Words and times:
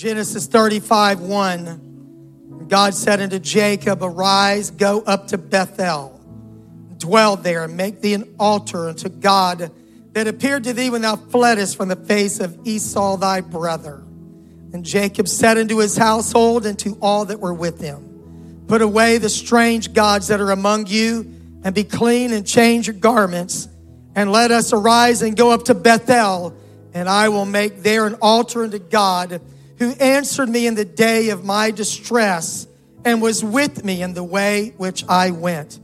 Genesis 0.00 0.46
35 0.46 1.20
1. 1.20 2.64
God 2.68 2.94
said 2.94 3.20
unto 3.20 3.38
Jacob, 3.38 4.02
Arise, 4.02 4.70
go 4.70 5.02
up 5.02 5.26
to 5.26 5.36
Bethel, 5.36 6.18
dwell 6.96 7.36
there, 7.36 7.64
and 7.64 7.76
make 7.76 8.00
thee 8.00 8.14
an 8.14 8.34
altar 8.38 8.88
unto 8.88 9.10
God 9.10 9.70
that 10.14 10.26
appeared 10.26 10.64
to 10.64 10.72
thee 10.72 10.88
when 10.88 11.02
thou 11.02 11.16
fleddest 11.16 11.76
from 11.76 11.88
the 11.88 11.96
face 11.96 12.40
of 12.40 12.66
Esau 12.66 13.18
thy 13.18 13.42
brother. 13.42 14.02
And 14.72 14.86
Jacob 14.86 15.28
said 15.28 15.58
unto 15.58 15.76
his 15.76 15.98
household 15.98 16.64
and 16.64 16.78
to 16.78 16.96
all 17.02 17.26
that 17.26 17.38
were 17.38 17.52
with 17.52 17.78
him, 17.78 18.64
Put 18.68 18.80
away 18.80 19.18
the 19.18 19.28
strange 19.28 19.92
gods 19.92 20.28
that 20.28 20.40
are 20.40 20.50
among 20.50 20.86
you, 20.86 21.30
and 21.62 21.74
be 21.74 21.84
clean 21.84 22.32
and 22.32 22.46
change 22.46 22.86
your 22.86 22.96
garments, 22.96 23.68
and 24.14 24.32
let 24.32 24.50
us 24.50 24.72
arise 24.72 25.20
and 25.20 25.36
go 25.36 25.50
up 25.50 25.64
to 25.64 25.74
Bethel, 25.74 26.56
and 26.94 27.06
I 27.06 27.28
will 27.28 27.44
make 27.44 27.82
there 27.82 28.06
an 28.06 28.14
altar 28.22 28.64
unto 28.64 28.78
God, 28.78 29.42
who 29.80 29.90
answered 29.94 30.48
me 30.48 30.68
in 30.68 30.76
the 30.76 30.84
day 30.84 31.30
of 31.30 31.44
my 31.44 31.72
distress, 31.72 32.68
and 33.04 33.20
was 33.20 33.42
with 33.42 33.84
me 33.84 34.02
in 34.02 34.14
the 34.14 34.22
way 34.22 34.74
which 34.76 35.04
I 35.08 35.32
went. 35.32 35.80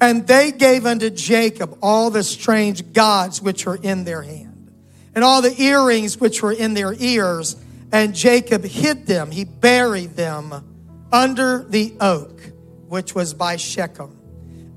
And 0.00 0.26
they 0.26 0.52
gave 0.52 0.86
unto 0.86 1.10
Jacob 1.10 1.76
all 1.82 2.10
the 2.10 2.22
strange 2.22 2.92
gods 2.92 3.42
which 3.42 3.66
were 3.66 3.80
in 3.82 4.04
their 4.04 4.22
hand, 4.22 4.70
and 5.16 5.24
all 5.24 5.42
the 5.42 5.60
earrings 5.60 6.20
which 6.20 6.42
were 6.42 6.52
in 6.52 6.74
their 6.74 6.94
ears 6.94 7.56
and 7.92 8.14
Jacob 8.14 8.64
hid 8.64 9.06
them, 9.06 9.30
he 9.30 9.44
buried 9.44 10.14
them 10.14 11.06
under 11.10 11.64
the 11.68 11.94
oak 12.00 12.40
which 12.88 13.14
was 13.14 13.34
by 13.34 13.56
Shechem. 13.56 14.16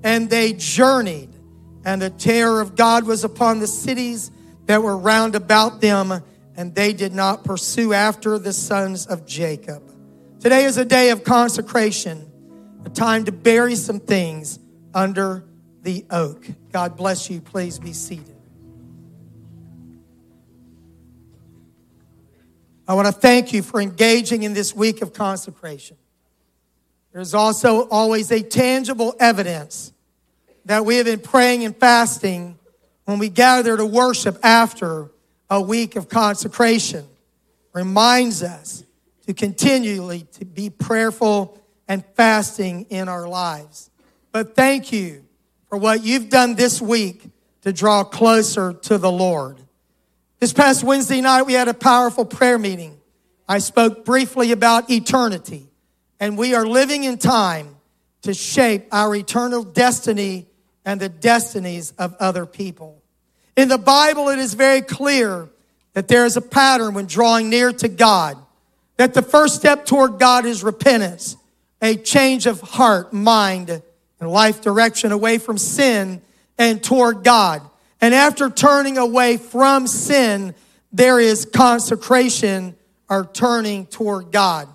And 0.04 0.30
they 0.30 0.54
journeyed, 0.54 1.30
and 1.86 2.02
the 2.02 2.10
terror 2.10 2.62
of 2.62 2.76
God 2.76 3.06
was 3.06 3.24
upon 3.24 3.60
the 3.60 3.68
cities 3.68 4.32
that 4.66 4.82
were 4.82 4.98
round 4.98 5.36
about 5.36 5.82
them, 5.82 6.24
and 6.56 6.76
they 6.76 6.94
did 6.94 7.14
not 7.14 7.44
pursue 7.44 7.94
after 7.94 8.38
the 8.38 8.54
sons 8.54 9.06
of 9.06 9.26
Jacob. 9.26 9.84
Today 10.40 10.66
is 10.66 10.78
a 10.78 10.86
day 10.86 11.12
of 11.12 11.24
consecration, 11.24 12.30
a 12.86 12.90
time 12.90 13.26
to 13.26 13.32
bury 13.32 13.76
some 13.76 14.00
things 14.00 14.60
under 14.94 15.44
the 15.82 16.06
oak. 16.10 16.46
God 16.72 16.98
bless 16.98 17.30
you. 17.30 17.42
Please 17.42 17.80
be 17.80 17.94
seated. 17.94 18.36
I 22.88 22.94
want 22.94 23.08
to 23.08 23.14
thank 23.14 23.54
you 23.54 23.62
for 23.62 23.80
engaging 23.80 24.44
in 24.44 24.54
this 24.54 24.76
week 24.76 25.02
of 25.02 25.14
consecration. 25.14 25.98
There's 27.14 27.34
also 27.34 27.88
always 27.90 28.32
a 28.32 28.42
tangible 28.42 29.16
evidence 29.20 29.94
that 30.66 30.86
we 30.86 30.98
have 30.98 31.06
been 31.06 31.20
praying 31.20 31.64
and 31.66 31.76
fasting 31.76 32.58
when 33.06 33.20
we 33.20 33.30
gather 33.30 33.78
to 33.78 33.86
worship 33.86 34.38
after 34.44 35.12
a 35.52 35.62
week 35.62 35.98
of 35.98 36.10
consecration. 36.10 37.06
Reminds 37.74 38.42
us 38.42 38.84
to 39.28 39.34
continually 39.34 40.26
to 40.34 40.46
be 40.46 40.70
prayerful 40.70 41.62
and 41.88 42.04
fasting 42.16 42.88
in 42.90 43.10
our 43.10 43.28
lives. 43.28 43.92
But 44.32 44.56
thank 44.56 44.92
you 44.94 45.26
for 45.70 45.78
what 45.78 46.04
you've 46.04 46.30
done 46.30 46.56
this 46.56 46.82
week 46.82 47.30
to 47.62 47.74
draw 47.74 48.04
closer 48.04 48.74
to 48.74 48.98
the 48.98 49.12
Lord. 49.12 49.60
This 50.40 50.54
past 50.54 50.84
Wednesday 50.84 51.22
night, 51.22 51.44
we 51.44 51.54
had 51.54 51.68
a 51.68 51.74
powerful 51.74 52.26
prayer 52.26 52.58
meeting. 52.58 52.98
I 53.48 53.60
spoke 53.60 54.06
briefly 54.06 54.54
about 54.54 54.90
eternity, 54.90 55.70
and 56.20 56.38
we 56.38 56.56
are 56.56 56.66
living 56.66 57.04
in 57.04 57.18
time 57.18 57.76
to 58.22 58.34
shape 58.34 58.88
our 58.92 59.14
eternal 59.14 59.64
destiny 59.64 60.48
and 60.86 61.00
the 61.00 61.10
destinies 61.10 61.92
of 61.98 62.16
other 62.20 62.46
people. 62.46 63.01
In 63.56 63.68
the 63.68 63.78
Bible, 63.78 64.30
it 64.30 64.40
is 64.40 64.54
very 64.54 64.82
clear 64.82 65.50
that 65.94 66.08
there 66.08 66.26
is 66.26 66.38
a 66.38 66.42
pattern 66.42 66.94
when 66.94 67.06
drawing 67.06 67.50
near 67.50 67.72
to 67.74 67.88
God, 67.88 68.38
that 68.98 69.14
the 69.14 69.22
first 69.22 69.56
step 69.56 69.86
toward 69.86 70.20
God 70.20 70.46
is 70.46 70.64
repentance, 70.64 71.36
a 71.82 71.96
change 71.96 72.46
of 72.46 72.62
heart, 72.62 73.12
mind, 73.12 73.82
and 74.20 74.30
life 74.30 74.62
direction 74.62 75.12
away 75.12 75.38
from 75.38 75.58
sin 75.58 76.22
and 76.58 76.82
toward 76.84 77.24
God. 77.24 77.62
And 78.00 78.14
after 78.14 78.50
turning 78.50 78.98
away 78.98 79.38
from 79.38 79.88
sin, 79.88 80.56
there 80.94 81.20
is 81.20 81.46
consecration 81.46 82.76
or 83.10 83.26
turning 83.26 83.86
toward 83.88 84.32
God. 84.32 84.68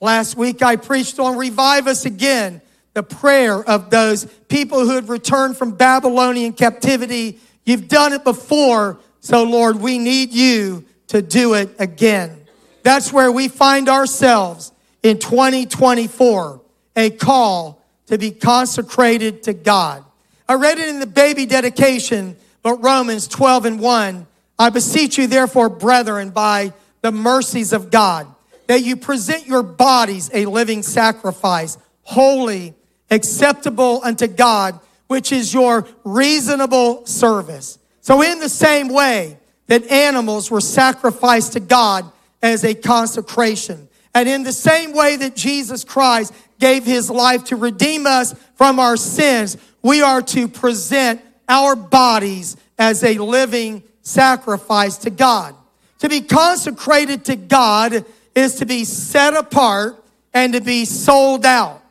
Last 0.00 0.36
week 0.36 0.62
I 0.62 0.76
preached 0.76 1.18
on 1.18 1.36
Revive 1.36 1.86
Us 1.86 2.04
Again, 2.04 2.60
the 2.94 3.02
prayer 3.02 3.62
of 3.62 3.90
those 3.90 4.24
people 4.48 4.80
who 4.80 4.94
had 4.94 5.08
returned 5.08 5.56
from 5.56 5.72
Babylonian 5.72 6.52
captivity. 6.52 7.38
You've 7.64 7.88
done 7.88 8.12
it 8.12 8.24
before, 8.24 8.98
so 9.20 9.44
Lord, 9.44 9.76
we 9.76 9.98
need 9.98 10.32
you 10.32 10.84
to 11.08 11.22
do 11.22 11.54
it 11.54 11.74
again. 11.78 12.46
That's 12.82 13.12
where 13.12 13.32
we 13.32 13.48
find 13.48 13.88
ourselves 13.88 14.72
in 15.02 15.18
2024, 15.18 16.60
a 16.96 17.10
call 17.10 17.82
to 18.06 18.18
be 18.18 18.30
consecrated 18.30 19.42
to 19.44 19.54
God. 19.54 20.04
I 20.48 20.54
read 20.54 20.78
it 20.78 20.88
in 20.88 21.00
the 21.00 21.06
baby 21.06 21.46
dedication 21.46 22.36
but 22.64 22.82
Romans 22.82 23.28
12 23.28 23.66
and 23.66 23.78
1, 23.78 24.26
I 24.58 24.70
beseech 24.70 25.18
you, 25.18 25.26
therefore, 25.26 25.68
brethren, 25.68 26.30
by 26.30 26.72
the 27.02 27.12
mercies 27.12 27.74
of 27.74 27.90
God, 27.90 28.26
that 28.68 28.82
you 28.82 28.96
present 28.96 29.46
your 29.46 29.62
bodies 29.62 30.30
a 30.32 30.46
living 30.46 30.82
sacrifice, 30.82 31.76
holy, 32.04 32.74
acceptable 33.10 34.00
unto 34.02 34.26
God, 34.26 34.80
which 35.06 35.32
is 35.32 35.52
your 35.52 35.86
reasonable 36.04 37.06
service. 37.06 37.78
So, 38.00 38.22
in 38.22 38.38
the 38.40 38.48
same 38.48 38.88
way 38.88 39.38
that 39.66 39.90
animals 39.90 40.50
were 40.50 40.60
sacrificed 40.60 41.54
to 41.54 41.60
God 41.60 42.10
as 42.42 42.64
a 42.64 42.74
consecration, 42.74 43.88
and 44.14 44.28
in 44.28 44.42
the 44.42 44.52
same 44.52 44.92
way 44.92 45.16
that 45.16 45.34
Jesus 45.34 45.84
Christ 45.84 46.32
gave 46.60 46.84
his 46.84 47.10
life 47.10 47.44
to 47.44 47.56
redeem 47.56 48.06
us 48.06 48.34
from 48.54 48.78
our 48.78 48.96
sins, 48.96 49.56
we 49.82 50.02
are 50.02 50.22
to 50.22 50.48
present 50.48 51.20
our 51.48 51.74
bodies 51.76 52.56
as 52.78 53.02
a 53.02 53.18
living 53.18 53.82
sacrifice 54.02 54.98
to 54.98 55.10
God. 55.10 55.54
To 56.00 56.08
be 56.08 56.20
consecrated 56.20 57.24
to 57.26 57.36
God 57.36 58.04
is 58.34 58.56
to 58.56 58.66
be 58.66 58.84
set 58.84 59.34
apart 59.34 60.02
and 60.32 60.52
to 60.52 60.60
be 60.60 60.84
sold 60.84 61.46
out. 61.46 61.82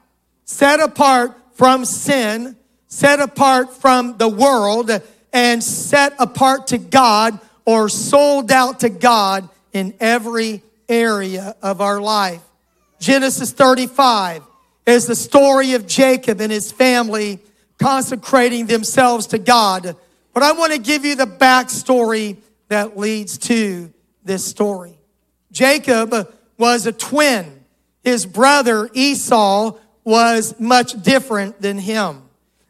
Set 0.46 0.80
apart 0.80 1.36
from 1.54 1.86
sin, 1.86 2.56
set 2.94 3.20
apart 3.20 3.74
from 3.74 4.18
the 4.18 4.30
world, 4.30 4.92
and 5.34 5.64
set 5.64 6.14
apart 6.20 6.68
to 6.68 6.78
God 6.78 7.40
or 7.66 7.90
sold 7.90 8.52
out 8.52 8.82
to 8.82 8.90
God 8.90 9.50
in 9.74 9.96
every 10.00 10.62
area 10.88 11.56
of 11.64 11.82
our 11.82 12.00
life. 12.00 12.42
Genesis 13.00 13.52
35 13.52 14.44
is 14.86 15.08
the 15.08 15.16
story 15.16 15.74
of 15.74 15.88
Jacob 15.88 16.40
and 16.40 16.52
his 16.52 16.72
family 16.72 17.40
consecrating 17.80 18.68
themselves 18.68 19.26
to 19.28 19.40
God. 19.40 19.96
But 20.32 20.44
I 20.44 20.52
want 20.52 20.74
to 20.74 20.80
give 20.80 21.04
you 21.04 21.16
the 21.16 21.26
backstory 21.26 22.38
that 22.68 22.96
leads 22.96 23.40
to 23.40 23.92
this 24.24 24.46
story. 24.46 25.00
Jacob 25.52 26.32
was 26.60 26.86
a 26.86 26.92
twin. 26.92 27.66
His 28.04 28.28
brother 28.28 28.88
Esau 28.94 29.78
was 30.04 30.60
much 30.60 31.02
different 31.02 31.60
than 31.60 31.80
him. 31.80 32.23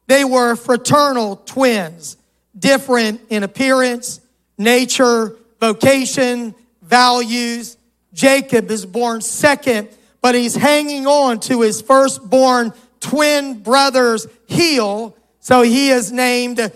They 0.07 0.23
were 0.25 0.55
fraternal 0.55 1.37
twins, 1.37 2.17
different 2.57 3.21
in 3.29 3.43
appearance, 3.43 4.19
nature, 4.57 5.35
vocation, 5.59 6.55
values. 6.81 7.77
Jacob 8.13 8.69
is 8.69 8.85
born 8.85 9.21
second, 9.21 9.89
but 10.21 10.35
he's 10.35 10.55
hanging 10.55 11.07
on 11.07 11.39
to 11.41 11.61
his 11.61 11.81
firstborn 11.81 12.73
twin 12.99 13.61
brother's 13.61 14.27
heel. 14.47 15.15
So 15.39 15.61
he 15.61 15.89
is 15.89 16.11
named 16.11 16.71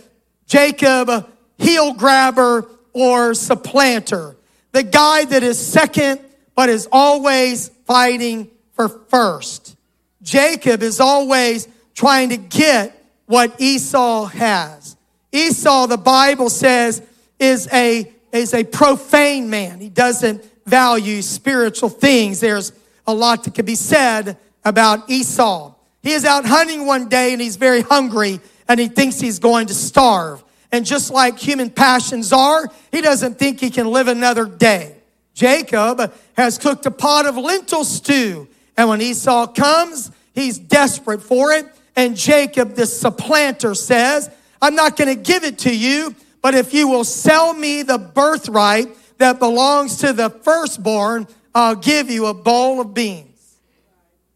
Jacob, 0.48 1.30
heel 1.58 1.94
grabber 1.94 2.68
or 2.94 3.34
supplanter. 3.34 4.36
The 4.72 4.84
guy 4.84 5.26
that 5.26 5.44
is 5.44 5.60
second, 5.60 6.22
but 6.56 6.70
is 6.70 6.88
always 6.92 7.70
fighting 7.86 8.50
for 8.74 8.90
first. 8.90 9.76
Jacob 10.22 10.82
is 10.82 11.00
always 11.00 11.68
trying 11.94 12.30
to 12.30 12.38
get 12.38 12.97
what 13.28 13.62
Esau 13.62 14.26
has. 14.26 14.98
Esau, 15.32 15.86
the 15.86 15.98
Bible 15.98 16.50
says, 16.50 17.02
is 17.38 17.70
a, 17.72 18.12
is 18.32 18.54
a 18.54 18.64
profane 18.64 19.50
man. 19.50 19.80
He 19.80 19.90
doesn't 19.90 20.44
value 20.66 21.22
spiritual 21.22 21.90
things. 21.90 22.40
There's 22.40 22.74
a 23.06 23.14
lot 23.14 23.44
that 23.44 23.54
could 23.54 23.66
be 23.66 23.76
said 23.76 24.38
about 24.66 25.10
Esau. 25.10 25.74
He 26.02 26.14
is 26.14 26.26
out 26.26 26.46
hunting 26.46 26.86
one 26.86 27.10
day 27.10 27.34
and 27.34 27.42
he's 27.42 27.58
very 27.58 27.82
hungry 27.82 28.40
and 28.68 28.80
he 28.80 28.88
thinks 28.88 29.20
he's 29.20 29.40
going 29.40 29.68
to 29.68 29.74
starve. 29.74 30.44
And 30.72 30.86
just 30.86 31.12
like 31.12 31.38
human 31.38 31.70
passions 31.70 32.34
are, 32.34 32.70
he 32.92 33.02
doesn't 33.02 33.40
think 33.40 33.60
he 33.60 33.70
can 33.70 33.88
live 33.88 34.08
another 34.08 34.46
day. 34.46 34.96
Jacob 35.34 36.14
has 36.36 36.58
cooked 36.58 36.86
a 36.86 36.92
pot 36.92 37.26
of 37.26 37.38
lentil 37.38 37.84
stew. 37.84 38.48
And 38.76 38.90
when 38.90 39.02
Esau 39.02 39.48
comes, 39.48 40.12
he's 40.34 40.58
desperate 40.58 41.22
for 41.22 41.52
it. 41.52 41.66
And 41.98 42.16
Jacob, 42.16 42.76
the 42.76 42.86
supplanter, 42.86 43.74
says, 43.74 44.30
I'm 44.62 44.76
not 44.76 44.96
going 44.96 45.14
to 45.14 45.22
give 45.22 45.44
it 45.44 45.58
to 45.60 45.76
you, 45.76 46.16
but 46.44 46.54
if 46.54 46.72
you 46.72 46.88
will 46.88 47.04
sell 47.04 47.54
me 47.56 47.82
the 47.82 47.98
birthright 47.98 48.96
that 49.18 49.40
belongs 49.40 49.98
to 49.98 50.14
the 50.14 50.30
firstborn, 50.30 51.28
I'll 51.56 51.76
give 51.76 52.12
you 52.12 52.28
a 52.28 52.36
bowl 52.36 52.80
of 52.80 52.94
beans, 52.94 53.58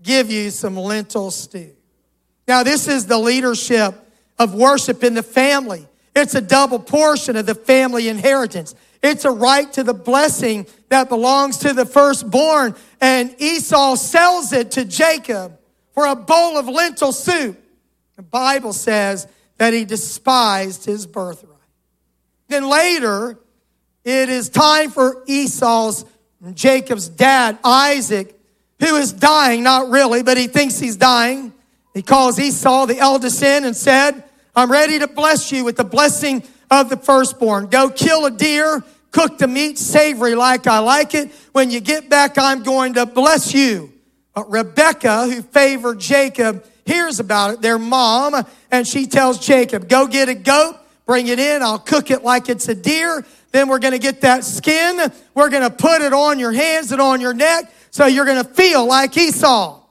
give 0.02 0.31
you 0.31 0.50
some 0.50 0.75
lentil 0.75 1.30
stew. 1.30 1.69
Now, 2.48 2.63
this 2.63 2.88
is 2.88 3.06
the 3.06 3.19
leadership 3.19 3.94
of 4.40 4.56
worship 4.56 5.04
in 5.04 5.13
the 5.13 5.22
family. 5.22 5.88
It's 6.16 6.34
a 6.34 6.42
double 6.42 6.80
portion 6.80 7.36
of 7.36 7.46
the 7.46 7.54
family 7.54 8.10
inheritance. 8.10 8.74
It's 9.04 9.24
a 9.24 9.31
right 9.31 9.72
to 9.74 9.84
the 9.84 9.94
blessing 9.94 10.66
that 10.90 11.10
belongs 11.10 11.60
to 11.60 11.74
the 11.74 11.86
firstborn. 11.86 12.75
And 13.00 13.36
Esau 13.40 13.96
sells 13.96 14.52
it 14.52 14.72
to 14.72 14.84
Jacob 14.84 15.60
for 15.94 16.06
a 16.06 16.16
bowl 16.16 16.58
of 16.58 16.68
lentil 16.68 17.12
soup. 17.12 17.60
The 18.16 18.22
Bible 18.22 18.74
says 18.74 19.28
that 19.58 19.74
he 19.74 19.86
despised 19.86 20.86
his 20.86 21.06
birthright. 21.06 21.50
Then 22.48 22.70
later, 22.70 23.40
it 24.04 24.30
is 24.30 24.50
time 24.50 24.90
for 24.90 25.24
Esau's, 25.28 26.06
Jacob's 26.54 27.08
dad, 27.08 27.60
Isaac, 27.64 28.40
who 28.80 28.96
is 28.96 29.14
dying, 29.14 29.64
not 29.64 29.90
really, 29.90 30.24
but 30.24 30.38
he 30.38 30.48
thinks 30.48 30.80
he's 30.80 30.98
dying. 30.98 31.54
He 31.94 32.02
calls 32.02 32.40
Esau, 32.40 32.88
the 32.88 32.98
eldest, 32.98 33.44
in 33.44 33.66
and 33.66 33.76
said, 33.76 34.24
I'm 34.56 34.72
ready 34.72 35.00
to 35.00 35.08
bless 35.08 35.52
you 35.52 35.64
with 35.64 35.78
the 35.78 35.84
blessing 35.84 36.44
of 36.70 36.90
the 36.90 36.98
firstborn. 36.98 37.68
Go 37.68 37.90
kill 37.90 38.26
a 38.26 38.32
deer, 38.32 38.84
cook 39.12 39.38
the 39.38 39.48
meat 39.48 39.78
savory 39.78 40.36
like 40.36 40.68
I 40.68 40.80
like 40.80 41.14
it. 41.14 41.32
When 41.52 41.70
you 41.70 41.80
get 41.80 42.10
back, 42.10 42.38
I'm 42.38 42.64
going 42.64 42.96
to 42.96 43.06
bless 43.06 43.54
you. 43.54 43.91
But 44.33 44.50
Rebecca, 44.50 45.28
who 45.28 45.42
favored 45.42 46.00
Jacob, 46.00 46.66
hears 46.86 47.19
about 47.19 47.56
it, 47.56 47.62
their 47.62 47.78
mom, 47.78 48.36
and 48.72 48.88
she 48.88 49.06
tells 49.07 49.45
Jacob, 49.45 49.89
go 49.89 50.07
get 50.07 50.30
a 50.30 50.33
goat, 50.33 50.78
bring 51.06 51.28
it 51.28 51.39
in, 51.39 51.62
I'll 51.62 51.80
cook 51.80 52.12
it 52.12 52.24
like 52.24 52.50
it's 52.50 52.68
a 52.68 52.75
deer. 52.75 53.25
Then 53.51 53.68
we're 53.68 53.80
to 53.92 54.00
get 54.00 54.22
that 54.22 54.45
skin. 54.45 55.12
We're 55.33 55.50
to 55.63 55.69
put 55.69 56.01
it 56.01 56.13
on 56.13 56.39
your 56.39 56.54
hands 56.54 56.92
and 56.92 57.01
on 57.01 57.19
your 57.19 57.33
neck 57.33 57.72
so 57.92 58.06
you're 58.06 58.25
to 58.44 58.50
feel 58.50 58.86
like 58.86 59.18
Esau. 59.18 59.81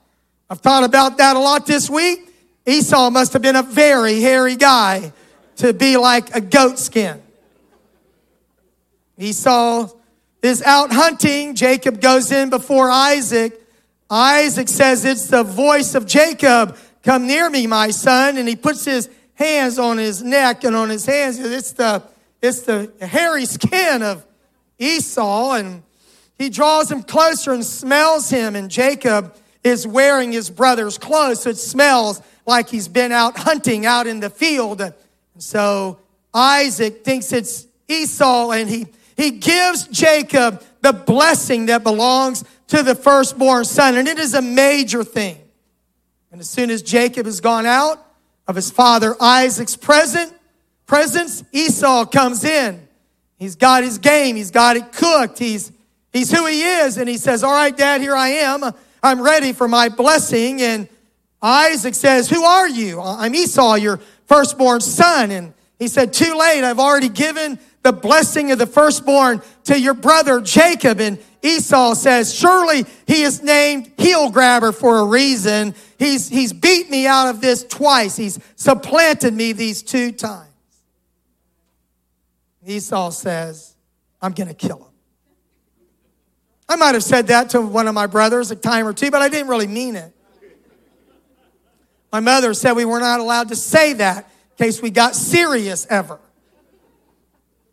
I've 0.49 0.61
thought 0.61 0.85
about 0.85 1.19
that 1.19 1.37
a 1.37 1.39
lot 1.39 1.67
this 1.67 1.91
week. 1.91 2.27
Esau 2.67 3.11
must 3.11 3.35
have 3.35 3.43
been 3.43 3.57
a 3.57 3.63
very 3.63 4.21
hairy 4.21 4.57
guy 4.57 5.13
to 5.57 5.73
be 5.75 5.97
like 5.97 6.35
a 6.35 6.41
goat 6.41 6.79
skin. 6.79 7.21
Esau 9.19 9.91
is 10.43 10.63
out 10.63 10.91
hunting. 10.91 11.55
Jacob 11.55 12.01
goes 12.01 12.33
in 12.33 12.49
before 12.49 12.91
Isaac. 12.91 13.60
Isaac 14.11 14.69
says, 14.69 15.05
It's 15.05 15.29
the 15.29 15.45
voice 15.45 15.95
of 15.95 16.05
Jacob. 16.05 16.77
Come 17.03 17.27
near 17.27 17.49
me, 17.49 17.67
my 17.67 17.91
son. 17.91 18.37
And 18.37 18.49
he 18.49 18.57
puts 18.57 18.85
his 18.85 19.09
hands 19.35 19.79
on 19.79 19.99
his 19.99 20.23
neck 20.23 20.65
and 20.65 20.75
on 20.75 20.91
his 20.91 21.07
hands. 21.07 21.39
It's 21.39 21.73
the, 21.73 22.03
it's 22.43 22.63
the 22.63 22.91
hairy 23.01 23.47
skin 23.47 24.03
of 24.03 24.27
Esau. 24.79 25.53
And 25.53 25.83
he 26.37 26.51
draws 26.51 26.91
him 26.91 27.05
closer 27.05 27.53
and 27.53 27.65
smells 27.65 28.29
him. 28.29 28.57
And 28.57 28.71
Jacob 28.71 29.35
is 29.63 29.87
wearing 29.87 30.33
his 30.33 30.51
brother's 30.51 30.99
clothes. 30.99 31.43
So 31.43 31.51
it 31.51 31.59
smells 31.59 32.21
like 32.47 32.69
he's 32.69 32.89
been 32.89 33.13
out 33.13 33.39
hunting 33.39 33.87
out 33.87 34.09
in 34.09 34.21
the 34.21 34.31
field. 34.31 34.81
And 34.81 34.95
so 35.39 36.01
Isaac 36.35 37.05
thinks 37.05 37.33
it's 37.33 37.67
Esau 37.89 38.51
and 38.51 38.69
he, 38.69 38.87
he 39.17 39.33
gives 39.33 39.87
Jacob 39.87 40.63
the 40.81 40.93
blessing 40.93 41.67
that 41.67 41.83
belongs 41.83 42.45
to 42.71 42.83
the 42.83 42.95
firstborn 42.95 43.65
son. 43.65 43.97
And 43.97 44.09
it 44.09 44.19
is 44.19 44.35
a 44.35 44.43
major 44.43 45.05
thing. 45.05 45.39
And 46.33 46.41
as 46.41 46.49
soon 46.49 46.71
as 46.71 46.83
Jacob 46.83 47.27
has 47.27 47.41
gone 47.41 47.67
out 47.67 48.05
of 48.49 48.57
his 48.57 48.71
father 48.71 49.15
Isaac's 49.21 49.77
present, 49.77 50.33
presence, 50.87 51.45
Esau 51.53 52.07
comes 52.07 52.45
in. 52.45 52.89
He's 53.37 53.57
got 53.57 53.85
his 53.85 53.99
game. 53.99 54.37
He's 54.37 54.51
got 54.51 54.77
it 54.77 54.93
cooked. 54.93 55.39
He's, 55.39 55.73
he's 56.13 56.31
who 56.31 56.47
he 56.47 56.63
is. 56.63 56.97
And 56.97 57.09
he 57.09 57.17
says, 57.17 57.45
all 57.45 57.53
right, 57.53 57.77
dad, 57.77 58.01
here 58.01 58.17
I 58.17 58.29
am. 58.29 58.63
I'm 59.03 59.21
ready 59.21 59.53
for 59.53 59.67
my 59.67 59.89
blessing. 59.89 60.61
And 60.61 60.89
Isaac 61.43 61.95
says, 61.95 62.29
Who 62.29 62.45
are 62.45 62.69
you? 62.69 63.01
I'm 63.01 63.35
Esau, 63.35 63.75
your 63.77 63.99
firstborn 64.27 64.81
son. 64.81 65.31
And 65.31 65.55
he 65.79 65.89
said, 65.89 66.13
Too 66.13 66.37
late. 66.37 66.65
I've 66.65 66.79
already 66.79 67.09
given 67.09 67.59
the 67.83 67.93
blessing 67.93 68.53
of 68.53 68.59
the 68.59 68.67
firstborn 68.67 69.43
to 69.65 69.79
your 69.79 69.95
brother 69.95 70.41
Jacob. 70.41 71.01
And 71.01 71.19
Esau 71.43 71.95
says, 71.95 72.35
Surely 72.35 72.85
he 73.07 73.23
is 73.23 73.43
named 73.43 73.91
heel 73.97 74.31
grabber 74.31 74.73
for 74.73 74.99
a 74.99 75.05
reason. 75.05 75.75
He's, 75.99 76.29
he's 76.29 76.53
beat 76.53 76.91
me 76.91 77.07
out 77.07 77.29
of 77.29 77.41
this 77.41 77.65
twice. 77.65 78.17
He's 78.17 78.39
supplanted 78.57 79.33
me 79.33 79.53
these 79.53 79.83
two 79.83 80.13
times. 80.13 80.49
Esau 82.67 83.11
says, 83.11 83.75
I'm 84.21 84.33
going 84.33 84.49
to 84.49 84.55
kill 84.55 84.79
him. 84.79 84.85
I 86.69 86.77
might 86.77 86.95
have 86.95 87.03
said 87.03 87.29
that 87.29 87.51
to 87.51 87.61
one 87.61 87.89
of 87.89 87.95
my 87.95 88.07
brothers 88.07 88.51
a 88.51 88.57
time 88.57 88.87
or 88.87 88.93
two, 88.93 89.11
but 89.11 89.23
I 89.23 89.29
didn't 89.29 89.49
really 89.49 89.67
mean 89.67 89.97
it. 89.97 90.13
My 92.13 92.21
mother 92.21 92.55
said 92.55 92.73
we 92.73 92.85
were 92.85 93.01
not 93.01 93.21
allowed 93.21 93.49
to 93.49 93.57
say 93.57 93.95
that 93.95 94.31
in 94.59 94.67
case 94.67 94.83
we 94.83 94.91
got 94.91 95.15
serious 95.15 95.87
ever. 95.89 96.19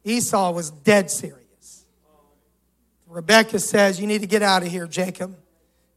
Esau 0.08 0.52
was 0.52 0.72
dead 0.72 1.12
serious. 1.12 1.86
Rebecca 3.08 3.60
says, 3.60 4.00
You 4.00 4.08
need 4.08 4.22
to 4.22 4.28
get 4.28 4.42
out 4.42 4.64
of 4.64 4.70
here, 4.70 4.88
Jacob. 4.88 5.36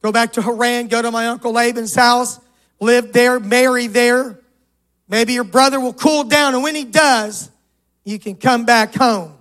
Go 0.03 0.13
back 0.13 0.33
to 0.35 0.43
Haran, 0.43 0.89
go 0.89 1.03
to 1.03 1.11
my 1.11 1.29
uncle 1.29 1.53
Laban's 1.53 1.95
house, 1.95 2.41
live 2.81 3.13
there, 3.13 3.39
marry 3.39 3.87
there. 3.87 4.39
Maybe 5.09 5.35
your 5.35 5.45
brother 5.45 5.79
will 5.81 5.93
cool 5.93 6.25
down, 6.25 6.55
and 6.55 6.63
when 6.63 6.75
he 6.75 6.85
does, 6.85 7.51
you 8.05 8.19
can 8.19 8.37
come 8.37 8.65
back 8.65 8.95
home. 8.95 9.37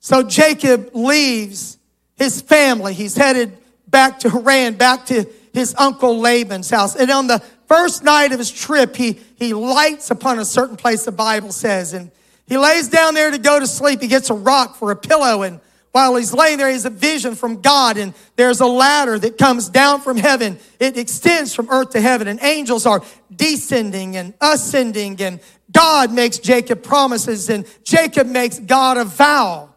So 0.00 0.22
Jacob 0.22 0.90
leaves 0.94 1.78
his 2.16 2.40
family. 2.40 2.94
He's 2.94 3.16
headed 3.16 3.56
back 3.86 4.20
to 4.20 4.30
Haran, 4.30 4.74
back 4.74 5.06
to 5.06 5.24
his 5.54 5.74
uncle 5.78 6.18
Laban's 6.18 6.68
house. 6.68 6.94
And 6.94 7.10
on 7.10 7.26
the 7.26 7.38
first 7.66 8.04
night 8.04 8.32
of 8.32 8.38
his 8.38 8.50
trip, 8.50 8.96
he, 8.96 9.20
he 9.36 9.54
lights 9.54 10.10
upon 10.10 10.38
a 10.38 10.44
certain 10.44 10.76
place, 10.76 11.04
the 11.04 11.12
Bible 11.12 11.52
says, 11.52 11.94
and 11.94 12.10
he 12.48 12.56
lays 12.56 12.88
down 12.88 13.14
there 13.14 13.30
to 13.30 13.38
go 13.38 13.60
to 13.60 13.66
sleep. 13.66 14.00
He 14.00 14.08
gets 14.08 14.30
a 14.30 14.34
rock 14.34 14.76
for 14.76 14.90
a 14.90 14.96
pillow, 14.96 15.42
and 15.42 15.60
while 15.92 16.16
he's 16.16 16.32
laying 16.32 16.58
there, 16.58 16.68
he 16.68 16.74
has 16.74 16.84
a 16.84 16.90
vision 16.90 17.34
from 17.34 17.60
God, 17.60 17.96
and 17.96 18.14
there's 18.36 18.60
a 18.60 18.66
ladder 18.66 19.18
that 19.18 19.38
comes 19.38 19.68
down 19.68 20.00
from 20.00 20.16
heaven. 20.16 20.58
It 20.78 20.96
extends 20.96 21.54
from 21.54 21.68
earth 21.70 21.90
to 21.90 22.00
heaven, 22.00 22.28
and 22.28 22.40
angels 22.42 22.86
are 22.86 23.02
descending 23.34 24.16
and 24.16 24.34
ascending, 24.40 25.20
and 25.20 25.40
God 25.70 26.12
makes 26.12 26.38
Jacob 26.38 26.82
promises, 26.82 27.50
and 27.50 27.66
Jacob 27.84 28.26
makes 28.26 28.58
God 28.58 28.96
a 28.96 29.04
vow 29.04 29.70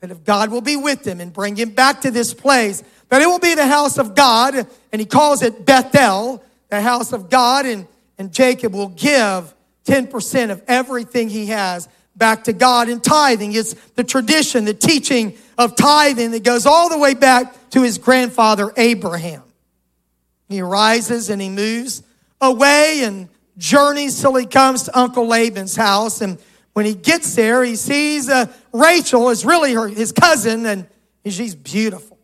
that 0.00 0.10
if 0.10 0.24
God 0.24 0.50
will 0.50 0.60
be 0.60 0.76
with 0.76 1.06
him 1.06 1.20
and 1.20 1.32
bring 1.32 1.56
him 1.56 1.70
back 1.70 2.02
to 2.02 2.10
this 2.10 2.34
place, 2.34 2.82
that 3.08 3.22
it 3.22 3.26
will 3.26 3.38
be 3.38 3.54
the 3.54 3.66
house 3.66 3.98
of 3.98 4.14
God, 4.14 4.54
and 4.92 5.00
he 5.00 5.06
calls 5.06 5.42
it 5.42 5.64
Bethel, 5.64 6.42
the 6.68 6.80
house 6.80 7.12
of 7.12 7.30
God, 7.30 7.66
and, 7.66 7.86
and 8.18 8.32
Jacob 8.32 8.72
will 8.72 8.88
give 8.88 9.54
10% 9.84 10.50
of 10.50 10.62
everything 10.66 11.28
he 11.28 11.46
has 11.46 11.88
back 12.16 12.44
to 12.44 12.52
God 12.52 12.88
in 12.88 13.00
tithing. 13.00 13.52
It's 13.52 13.74
the 13.94 14.04
tradition, 14.04 14.64
the 14.64 14.74
teaching 14.74 15.36
of 15.58 15.76
tithing 15.76 16.30
that 16.32 16.42
goes 16.42 16.66
all 16.66 16.88
the 16.88 16.98
way 16.98 17.14
back 17.14 17.70
to 17.70 17.82
his 17.82 17.98
grandfather 17.98 18.72
Abraham. 18.76 19.42
He 20.48 20.60
rises 20.60 21.30
and 21.30 21.40
he 21.42 21.48
moves 21.48 22.02
away 22.40 23.02
and 23.02 23.28
journeys 23.58 24.20
till 24.20 24.34
he 24.34 24.46
comes 24.46 24.84
to 24.84 24.98
Uncle 24.98 25.26
Laban's 25.26 25.76
house. 25.76 26.20
And 26.20 26.38
when 26.72 26.86
he 26.86 26.94
gets 26.94 27.34
there, 27.34 27.64
he 27.64 27.76
sees 27.76 28.28
uh, 28.28 28.46
Rachel 28.72 29.30
is 29.30 29.44
really 29.44 29.72
her, 29.74 29.88
his 29.88 30.12
cousin, 30.12 30.66
and 30.66 30.86
she's 31.26 31.54
beautiful. 31.54 32.18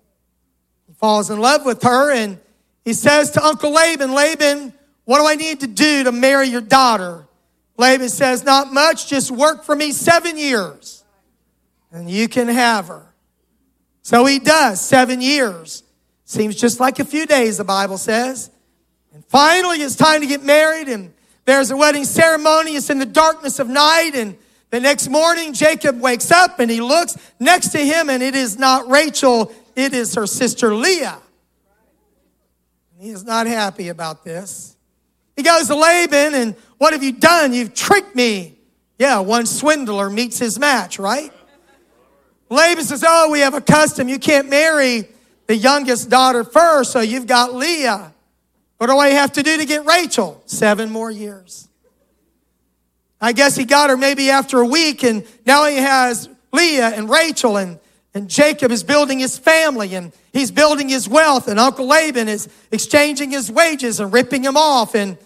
He 0.86 0.94
falls 0.94 1.30
in 1.30 1.38
love 1.40 1.64
with 1.64 1.82
her, 1.82 2.12
and 2.12 2.38
he 2.84 2.92
says 2.92 3.32
to 3.32 3.44
Uncle 3.44 3.72
Laban, 3.72 4.12
Laban, 4.12 4.72
what 5.04 5.18
do 5.18 5.26
I 5.26 5.34
need 5.34 5.60
to 5.60 5.66
do 5.66 6.04
to 6.04 6.12
marry 6.12 6.48
your 6.48 6.60
daughter? 6.60 7.26
Laban 7.76 8.08
says, 8.08 8.44
Not 8.44 8.72
much, 8.72 9.08
just 9.08 9.30
work 9.30 9.64
for 9.64 9.74
me 9.74 9.92
seven 9.92 10.38
years, 10.38 11.04
and 11.90 12.10
you 12.10 12.28
can 12.28 12.48
have 12.48 12.88
her. 12.88 13.12
So 14.02 14.24
he 14.24 14.38
does, 14.38 14.80
seven 14.80 15.20
years. 15.20 15.82
Seems 16.24 16.56
just 16.56 16.80
like 16.80 16.98
a 16.98 17.04
few 17.04 17.26
days, 17.26 17.58
the 17.58 17.64
Bible 17.64 17.98
says. 17.98 18.50
And 19.12 19.24
finally, 19.26 19.78
it's 19.78 19.96
time 19.96 20.20
to 20.22 20.26
get 20.26 20.42
married, 20.42 20.88
and 20.88 21.12
there's 21.44 21.70
a 21.70 21.76
wedding 21.76 22.04
ceremony. 22.04 22.76
It's 22.76 22.90
in 22.90 22.98
the 22.98 23.06
darkness 23.06 23.58
of 23.58 23.68
night, 23.68 24.12
and 24.14 24.36
the 24.70 24.80
next 24.80 25.08
morning, 25.08 25.52
Jacob 25.52 26.00
wakes 26.00 26.30
up 26.30 26.58
and 26.58 26.70
he 26.70 26.80
looks 26.80 27.14
next 27.38 27.68
to 27.72 27.78
him, 27.78 28.08
and 28.08 28.22
it 28.22 28.34
is 28.34 28.58
not 28.58 28.88
Rachel, 28.88 29.52
it 29.76 29.92
is 29.92 30.14
her 30.14 30.26
sister 30.26 30.74
Leah. 30.74 31.18
He 32.98 33.10
is 33.10 33.22
not 33.22 33.46
happy 33.46 33.88
about 33.88 34.24
this. 34.24 34.74
He 35.36 35.42
goes 35.42 35.66
to 35.66 35.74
Laban, 35.74 36.34
and 36.34 36.56
what 36.82 36.94
have 36.94 37.04
you 37.04 37.12
done? 37.12 37.52
You've 37.52 37.74
tricked 37.74 38.16
me. 38.16 38.58
Yeah, 38.98 39.20
one 39.20 39.46
swindler 39.46 40.10
meets 40.10 40.40
his 40.40 40.58
match, 40.58 40.98
right? 40.98 41.32
Laban 42.50 42.82
says, 42.82 43.04
Oh, 43.06 43.30
we 43.30 43.38
have 43.38 43.54
a 43.54 43.60
custom. 43.60 44.08
You 44.08 44.18
can't 44.18 44.50
marry 44.50 45.04
the 45.46 45.54
youngest 45.54 46.10
daughter 46.10 46.42
first, 46.42 46.90
so 46.90 46.98
you've 46.98 47.28
got 47.28 47.54
Leah. 47.54 48.12
What 48.78 48.88
do 48.88 48.98
I 48.98 49.10
have 49.10 49.30
to 49.34 49.44
do 49.44 49.58
to 49.58 49.64
get 49.64 49.86
Rachel? 49.86 50.42
Seven 50.46 50.90
more 50.90 51.08
years. 51.08 51.68
I 53.20 53.32
guess 53.32 53.54
he 53.54 53.64
got 53.64 53.88
her 53.88 53.96
maybe 53.96 54.30
after 54.30 54.58
a 54.58 54.66
week, 54.66 55.04
and 55.04 55.24
now 55.46 55.66
he 55.66 55.76
has 55.76 56.28
Leah 56.52 56.88
and 56.88 57.08
Rachel, 57.08 57.58
and 57.58 57.78
And 58.12 58.28
Jacob 58.28 58.72
is 58.72 58.82
building 58.82 59.20
his 59.20 59.38
family 59.38 59.94
and 59.94 60.12
he's 60.32 60.50
building 60.50 60.88
his 60.88 61.08
wealth. 61.08 61.46
And 61.46 61.60
Uncle 61.60 61.86
Laban 61.86 62.28
is 62.28 62.48
exchanging 62.72 63.30
his 63.30 63.52
wages 63.52 64.00
and 64.00 64.12
ripping 64.12 64.42
him 64.42 64.56
off. 64.56 64.96
And 64.96 65.16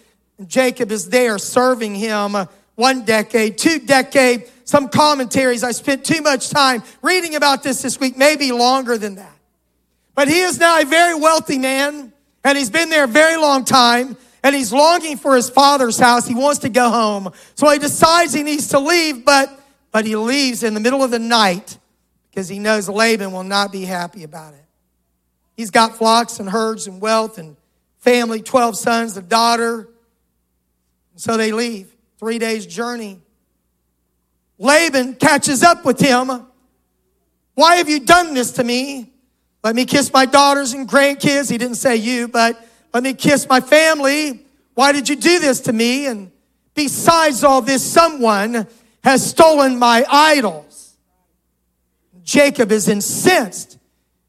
Jacob 0.47 0.93
is 0.93 1.09
there 1.09 1.39
serving 1.39 1.95
him 1.95 2.37
one 2.75 3.05
decade, 3.05 3.59
two 3.59 3.79
decade. 3.79 4.51
Some 4.65 4.89
commentaries, 4.89 5.65
I 5.65 5.73
spent 5.73 6.05
too 6.05 6.21
much 6.23 6.51
time 6.51 6.83
reading 7.03 7.35
about 7.35 7.63
this 7.63 7.83
this 7.83 7.99
week, 7.99 8.17
maybe 8.17 8.53
longer 8.53 8.99
than 8.99 9.17
that. 9.17 9.33
But 10.15 10.29
he 10.29 10.41
is 10.41 10.59
now 10.59 10.81
a 10.81 10.85
very 10.85 11.15
wealthy 11.15 11.59
man 11.59 12.13
and 12.45 12.59
he's 12.59 12.71
been 12.71 12.91
there 12.91 13.05
a 13.05 13.09
very 13.09 13.37
long 13.37 13.65
time 13.65 14.17
and 14.43 14.55
he's 14.55 14.73
longing 14.73 15.17
for 15.17 15.35
his 15.35 15.51
father's 15.51 15.99
house. 15.99 16.27
He 16.27 16.35
wants 16.35 16.61
to 16.61 16.69
go 16.69 16.91
home. 16.91 17.33
So 17.55 17.69
he 17.71 17.79
decides 17.79 18.33
he 18.33 18.43
needs 18.43 18.69
to 18.69 18.79
leave, 18.79 19.25
but, 19.25 19.51
but 19.91 20.05
he 20.05 20.17
leaves 20.17 20.63
in 20.63 20.75
the 20.75 20.81
middle 20.81 21.03
of 21.03 21.11
the 21.11 21.19
night 21.19 21.79
because 22.31 22.49
he 22.49 22.59
knows 22.59 22.89
Laban 22.89 23.33
will 23.33 23.45
not 23.45 23.73
be 23.73 23.85
happy 23.85 24.23
about 24.23 24.55
it. 24.55 24.65
He's 25.57 25.71
got 25.71 25.97
flocks 25.97 26.39
and 26.39 26.49
herds 26.49 26.87
and 26.87 27.01
wealth 27.01 27.39
and 27.39 27.57
family, 27.99 28.43
12 28.43 28.77
sons, 28.77 29.17
a 29.17 29.23
daughter. 29.23 29.89
So 31.17 31.37
they 31.37 31.53
leave. 31.53 31.93
Three 32.19 32.39
days' 32.39 32.67
journey. 32.67 33.21
Laban 34.59 35.15
catches 35.17 35.63
up 35.63 35.85
with 35.85 35.99
him. 35.99 36.47
Why 37.55 37.77
have 37.77 37.89
you 37.89 38.01
done 38.01 38.35
this 38.35 38.53
to 38.53 38.65
me? 38.65 39.13
Let 39.65 39.75
me 39.75 39.85
kiss 39.85 40.13
my 40.13 40.27
daughters 40.27 40.73
and 40.73 40.89
grandkids. 40.89 41.51
He 41.51 41.59
didn't 41.59 41.77
say 41.77 41.97
you, 41.97 42.29
but 42.29 42.63
let 42.95 43.03
me 43.03 43.15
kiss 43.15 43.49
my 43.49 43.61
family. 43.61 44.45
Why 44.75 44.93
did 44.93 45.09
you 45.09 45.17
do 45.17 45.39
this 45.39 45.61
to 45.63 45.73
me? 45.73 46.07
And 46.07 46.31
besides 46.75 47.45
all 47.45 47.61
this, 47.61 47.85
someone 47.85 48.67
has 49.03 49.29
stolen 49.29 49.79
my 49.79 50.05
idols. 50.09 50.97
Jacob 52.23 52.73
is 52.73 52.89
incensed. 52.89 53.79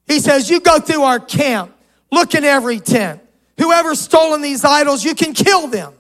He 0.08 0.20
says, 0.20 0.50
You 0.50 0.60
go 0.60 0.80
through 0.80 1.04
our 1.04 1.20
camp, 1.20 1.76
look 2.12 2.34
in 2.36 2.44
every 2.44 2.80
tent. 2.80 3.22
Whoever's 3.60 4.00
stolen 4.00 4.42
these 4.42 4.64
idols, 4.64 5.04
you 5.04 5.16
can 5.16 5.34
kill 5.34 5.68
them. 5.68 5.94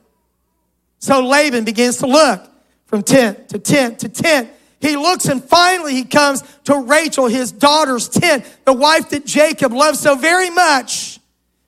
So 0.99 1.25
Laban 1.25 1.63
begins 1.63 1.97
to 1.97 2.07
look 2.07 2.49
from 2.85 3.03
tent 3.03 3.49
to 3.49 3.59
tent 3.59 3.99
to 3.99 4.09
tent. 4.09 4.49
He 4.79 4.95
looks 4.95 5.25
and 5.25 5.43
finally 5.43 5.93
he 5.93 6.03
comes 6.03 6.43
to 6.65 6.79
Rachel, 6.79 7.27
his 7.27 7.51
daughter's 7.51 8.07
tent, 8.09 8.45
the 8.65 8.73
wife 8.73 9.09
that 9.09 9.25
Jacob 9.25 9.73
loved 9.73 9.97
so 9.97 10.15
very 10.15 10.49
much. 10.49 11.19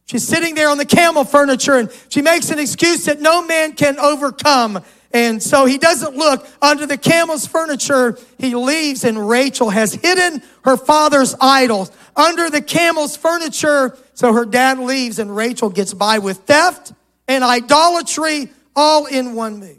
She's 0.06 0.28
sitting 0.28 0.56
there 0.56 0.70
on 0.70 0.78
the 0.78 0.86
camel 0.86 1.24
furniture 1.24 1.76
and 1.76 1.92
she 2.10 2.22
makes 2.22 2.50
an 2.50 2.60
excuse 2.60 3.06
that 3.06 3.20
no 3.20 3.46
man 3.46 3.74
can 3.74 4.00
overcome. 4.00 4.84
And 5.12 5.42
so 5.42 5.66
he 5.66 5.80
doesn't 5.80 6.16
look 6.16 6.48
under 6.62 6.86
the 6.86 6.98
camel's 6.98 7.48
furniture. 7.48 8.18
He 8.38 8.54
leaves 8.54 9.04
and 9.04 9.28
Rachel 9.28 9.70
has 9.70 9.94
hidden 9.94 10.44
her 10.64 10.78
father's 10.78 11.36
idols 11.42 11.92
under 12.16 12.50
the 12.50 12.62
camel's 12.62 13.18
furniture. 13.18 13.98
So 14.14 14.34
her 14.34 14.46
dad 14.46 14.78
leaves 14.78 15.18
and 15.18 15.36
Rachel 15.36 15.70
gets 15.70 15.94
by 15.94 16.20
with 16.20 16.38
theft 16.40 16.94
and 17.28 17.44
idolatry 17.44 18.50
all 18.80 19.06
in 19.06 19.34
one 19.36 19.60
move. 19.60 19.78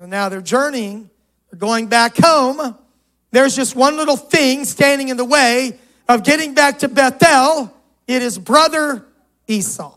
And 0.00 0.10
now 0.10 0.28
they're 0.28 0.40
journeying, 0.40 1.08
they're 1.50 1.58
going 1.58 1.86
back 1.86 2.16
home. 2.16 2.76
There's 3.30 3.54
just 3.54 3.76
one 3.76 3.96
little 3.96 4.16
thing 4.16 4.64
standing 4.64 5.08
in 5.08 5.16
the 5.16 5.24
way 5.24 5.78
of 6.08 6.24
getting 6.24 6.54
back 6.54 6.80
to 6.80 6.88
Bethel. 6.88 7.72
It 8.06 8.22
is 8.22 8.38
brother 8.38 9.06
Esau. 9.46 9.94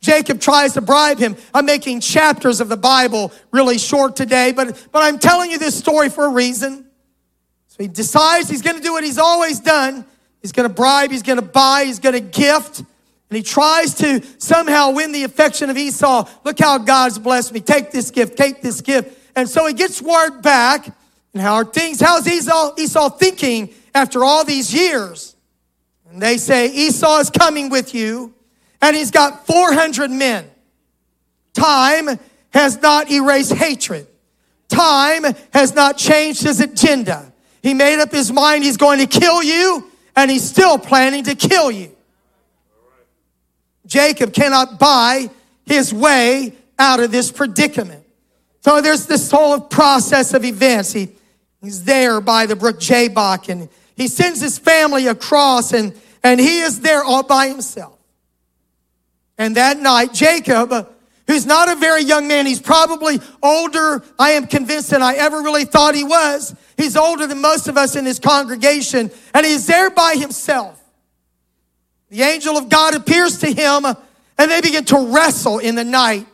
Jacob 0.00 0.40
tries 0.40 0.74
to 0.74 0.80
bribe 0.80 1.18
him. 1.18 1.36
I'm 1.52 1.66
making 1.66 2.00
chapters 2.00 2.60
of 2.60 2.68
the 2.68 2.76
Bible 2.76 3.32
really 3.50 3.78
short 3.78 4.16
today, 4.16 4.52
but, 4.52 4.88
but 4.92 5.02
I'm 5.02 5.18
telling 5.18 5.50
you 5.50 5.58
this 5.58 5.76
story 5.76 6.08
for 6.08 6.24
a 6.24 6.30
reason. 6.30 6.84
So 7.68 7.76
he 7.78 7.88
decides 7.88 8.48
he's 8.48 8.62
going 8.62 8.76
to 8.76 8.82
do 8.82 8.92
what 8.92 9.04
he's 9.04 9.18
always 9.18 9.60
done. 9.60 10.04
He's 10.40 10.52
going 10.52 10.68
to 10.68 10.74
bribe, 10.74 11.10
he's 11.10 11.24
going 11.24 11.40
to 11.40 11.44
buy, 11.44 11.84
he's 11.84 11.98
going 11.98 12.14
to 12.14 12.20
gift. 12.20 12.82
And 13.30 13.36
he 13.36 13.42
tries 13.42 13.94
to 13.96 14.22
somehow 14.38 14.92
win 14.92 15.12
the 15.12 15.24
affection 15.24 15.70
of 15.70 15.76
Esau. 15.76 16.28
Look 16.44 16.58
how 16.58 16.78
God's 16.78 17.18
blessed 17.18 17.52
me. 17.52 17.60
Take 17.60 17.90
this 17.90 18.10
gift, 18.10 18.36
take 18.36 18.62
this 18.62 18.80
gift. 18.80 19.18
And 19.36 19.48
so 19.48 19.66
he 19.66 19.74
gets 19.74 20.00
word 20.00 20.40
back. 20.40 20.86
And 21.34 21.42
how 21.42 21.54
are 21.54 21.64
things? 21.64 22.00
How's 22.00 22.26
Esau, 22.26 22.74
Esau 22.78 23.10
thinking 23.10 23.70
after 23.94 24.24
all 24.24 24.44
these 24.44 24.72
years? 24.72 25.36
And 26.10 26.22
they 26.22 26.38
say, 26.38 26.68
Esau 26.68 27.18
is 27.18 27.30
coming 27.30 27.68
with 27.68 27.94
you 27.94 28.34
and 28.80 28.96
he's 28.96 29.10
got 29.10 29.46
400 29.46 30.10
men. 30.10 30.48
Time 31.52 32.18
has 32.50 32.80
not 32.80 33.10
erased 33.10 33.52
hatred. 33.52 34.06
Time 34.68 35.24
has 35.52 35.74
not 35.74 35.96
changed 35.96 36.42
his 36.42 36.60
agenda. 36.60 37.32
He 37.62 37.74
made 37.74 38.00
up 38.00 38.12
his 38.12 38.32
mind 38.32 38.64
he's 38.64 38.76
going 38.76 39.00
to 39.00 39.06
kill 39.06 39.42
you, 39.42 39.90
and 40.14 40.30
he's 40.30 40.48
still 40.48 40.78
planning 40.78 41.24
to 41.24 41.34
kill 41.34 41.70
you. 41.70 41.94
Jacob 43.88 44.32
cannot 44.32 44.78
buy 44.78 45.30
his 45.64 45.92
way 45.92 46.54
out 46.78 47.00
of 47.00 47.10
this 47.10 47.32
predicament. 47.32 48.04
So 48.60 48.80
there's 48.80 49.06
this 49.06 49.30
whole 49.30 49.60
process 49.60 50.34
of 50.34 50.44
events. 50.44 50.92
He, 50.92 51.08
he's 51.62 51.84
there 51.84 52.20
by 52.20 52.46
the 52.46 52.54
brook 52.54 52.78
Jabbok, 52.78 53.48
and 53.48 53.68
he 53.96 54.06
sends 54.06 54.40
his 54.40 54.58
family 54.58 55.06
across, 55.06 55.72
and, 55.72 55.94
and 56.22 56.38
he 56.38 56.60
is 56.60 56.80
there 56.80 57.02
all 57.02 57.22
by 57.22 57.48
himself. 57.48 57.98
And 59.38 59.56
that 59.56 59.78
night, 59.78 60.12
Jacob, 60.12 60.70
uh, 60.70 60.84
who's 61.26 61.46
not 61.46 61.70
a 61.70 61.76
very 61.76 62.02
young 62.02 62.28
man, 62.28 62.44
he's 62.44 62.60
probably 62.60 63.20
older, 63.42 64.02
I 64.18 64.32
am 64.32 64.46
convinced, 64.46 64.90
than 64.90 65.02
I 65.02 65.14
ever 65.14 65.40
really 65.40 65.64
thought 65.64 65.94
he 65.94 66.04
was. 66.04 66.54
He's 66.76 66.96
older 66.96 67.26
than 67.26 67.40
most 67.40 67.68
of 67.68 67.78
us 67.78 67.96
in 67.96 68.04
this 68.04 68.18
congregation, 68.18 69.10
and 69.32 69.46
he's 69.46 69.66
there 69.66 69.90
by 69.90 70.16
himself. 70.16 70.78
The 72.10 72.22
angel 72.22 72.56
of 72.56 72.68
God 72.68 72.94
appears 72.94 73.38
to 73.38 73.52
him, 73.52 73.84
and 73.84 74.50
they 74.50 74.60
begin 74.60 74.84
to 74.86 75.12
wrestle 75.12 75.58
in 75.58 75.74
the 75.74 75.84
night. 75.84 76.26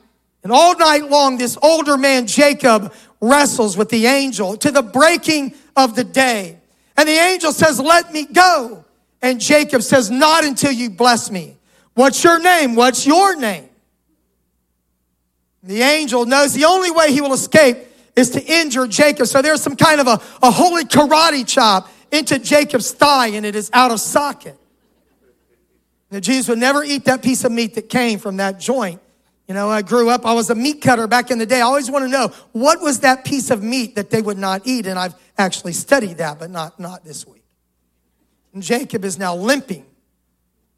And 0.42 0.52
all 0.52 0.76
night 0.76 1.08
long, 1.08 1.38
this 1.38 1.56
older 1.62 1.96
man, 1.96 2.26
Jacob, 2.26 2.92
wrestles 3.20 3.76
with 3.76 3.88
the 3.88 4.06
angel 4.06 4.56
to 4.58 4.70
the 4.70 4.82
breaking 4.82 5.54
of 5.76 5.96
the 5.96 6.04
day. 6.04 6.58
And 6.96 7.08
the 7.08 7.12
angel 7.12 7.52
says, 7.52 7.80
Let 7.80 8.12
me 8.12 8.26
go. 8.26 8.84
And 9.22 9.40
Jacob 9.40 9.82
says, 9.82 10.10
Not 10.10 10.44
until 10.44 10.70
you 10.70 10.90
bless 10.90 11.30
me. 11.30 11.56
What's 11.94 12.22
your 12.22 12.38
name? 12.38 12.74
What's 12.74 13.06
your 13.06 13.36
name? 13.36 13.68
The 15.62 15.80
angel 15.80 16.26
knows 16.26 16.52
the 16.52 16.66
only 16.66 16.90
way 16.90 17.10
he 17.10 17.20
will 17.20 17.32
escape 17.32 17.78
is 18.14 18.30
to 18.30 18.44
injure 18.44 18.86
Jacob. 18.86 19.26
So 19.26 19.40
there's 19.40 19.62
some 19.62 19.76
kind 19.76 20.00
of 20.00 20.06
a, 20.06 20.20
a 20.42 20.50
holy 20.50 20.84
karate 20.84 21.46
chop 21.46 21.88
into 22.12 22.38
Jacob's 22.38 22.92
thigh 22.92 23.28
and 23.28 23.46
it 23.46 23.56
is 23.56 23.70
out 23.72 23.90
of 23.90 23.98
socket. 23.98 24.58
The 26.10 26.20
Jews 26.20 26.48
would 26.48 26.58
never 26.58 26.84
eat 26.84 27.04
that 27.06 27.22
piece 27.22 27.44
of 27.44 27.52
meat 27.52 27.74
that 27.74 27.88
came 27.88 28.18
from 28.18 28.36
that 28.36 28.60
joint. 28.60 29.00
You 29.48 29.54
know, 29.54 29.68
I 29.68 29.82
grew 29.82 30.08
up, 30.08 30.24
I 30.24 30.32
was 30.32 30.48
a 30.50 30.54
meat 30.54 30.80
cutter 30.80 31.06
back 31.06 31.30
in 31.30 31.38
the 31.38 31.46
day. 31.46 31.58
I 31.58 31.62
always 31.62 31.90
want 31.90 32.04
to 32.04 32.08
know 32.08 32.28
what 32.52 32.80
was 32.80 33.00
that 33.00 33.24
piece 33.24 33.50
of 33.50 33.62
meat 33.62 33.96
that 33.96 34.10
they 34.10 34.22
would 34.22 34.38
not 34.38 34.62
eat. 34.64 34.86
And 34.86 34.98
I've 34.98 35.14
actually 35.36 35.72
studied 35.72 36.18
that, 36.18 36.38
but 36.38 36.50
not, 36.50 36.80
not 36.80 37.04
this 37.04 37.26
week. 37.26 37.44
And 38.52 38.62
Jacob 38.62 39.04
is 39.04 39.18
now 39.18 39.34
limping 39.34 39.84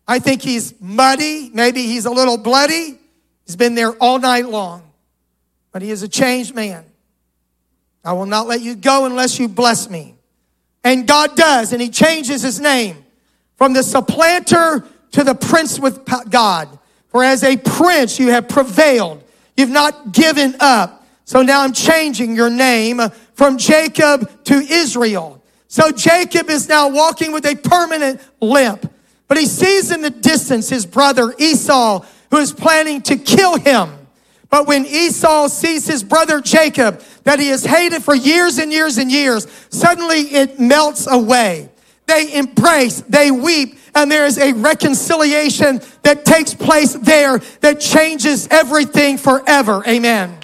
I 0.08 0.18
think 0.18 0.42
he's 0.42 0.74
muddy. 0.80 1.50
Maybe 1.52 1.82
he's 1.82 2.06
a 2.06 2.10
little 2.10 2.38
bloody. 2.38 2.98
He's 3.44 3.56
been 3.56 3.74
there 3.74 3.92
all 3.94 4.18
night 4.18 4.46
long. 4.46 4.82
But 5.72 5.82
he 5.82 5.90
is 5.90 6.02
a 6.02 6.08
changed 6.08 6.54
man. 6.54 6.84
I 8.04 8.12
will 8.12 8.26
not 8.26 8.46
let 8.46 8.60
you 8.60 8.76
go 8.76 9.04
unless 9.04 9.38
you 9.38 9.48
bless 9.48 9.90
me. 9.90 10.14
And 10.84 11.08
God 11.08 11.36
does, 11.36 11.72
and 11.72 11.82
he 11.82 11.88
changes 11.88 12.42
his 12.42 12.60
name 12.60 13.04
from 13.56 13.72
the 13.72 13.82
supplanter 13.82 14.86
to 15.12 15.24
the 15.24 15.34
prince 15.34 15.78
with 15.78 16.04
God. 16.28 16.78
For 17.08 17.24
as 17.24 17.42
a 17.42 17.56
prince, 17.56 18.18
you 18.18 18.28
have 18.28 18.48
prevailed. 18.48 19.22
You've 19.56 19.70
not 19.70 20.12
given 20.12 20.56
up. 20.60 21.06
So 21.24 21.42
now 21.42 21.62
I'm 21.62 21.72
changing 21.72 22.36
your 22.36 22.50
name 22.50 23.00
from 23.34 23.58
Jacob 23.58 24.44
to 24.44 24.54
Israel. 24.54 25.42
So 25.68 25.90
Jacob 25.90 26.48
is 26.50 26.68
now 26.68 26.88
walking 26.88 27.32
with 27.32 27.44
a 27.46 27.56
permanent 27.56 28.20
limp. 28.40 28.92
But 29.28 29.38
he 29.38 29.46
sees 29.46 29.90
in 29.90 30.02
the 30.02 30.10
distance 30.10 30.68
his 30.68 30.86
brother 30.86 31.34
Esau, 31.38 32.04
who 32.30 32.36
is 32.36 32.52
planning 32.52 33.02
to 33.02 33.16
kill 33.16 33.58
him. 33.58 33.90
But 34.48 34.66
when 34.68 34.86
Esau 34.86 35.48
sees 35.48 35.86
his 35.86 36.04
brother 36.04 36.40
Jacob, 36.40 37.02
that 37.24 37.40
he 37.40 37.48
has 37.48 37.64
hated 37.64 38.04
for 38.04 38.14
years 38.14 38.58
and 38.58 38.72
years 38.72 38.98
and 38.98 39.10
years, 39.10 39.46
suddenly 39.70 40.20
it 40.20 40.60
melts 40.60 41.06
away. 41.10 41.68
They 42.06 42.34
embrace, 42.34 43.00
they 43.08 43.32
weep, 43.32 43.78
and 43.96 44.10
there 44.10 44.26
is 44.26 44.38
a 44.38 44.52
reconciliation 44.52 45.80
that 46.02 46.24
takes 46.24 46.54
place 46.54 46.92
there 46.92 47.38
that 47.62 47.80
changes 47.80 48.46
everything 48.50 49.16
forever. 49.16 49.82
Amen. 49.88 50.38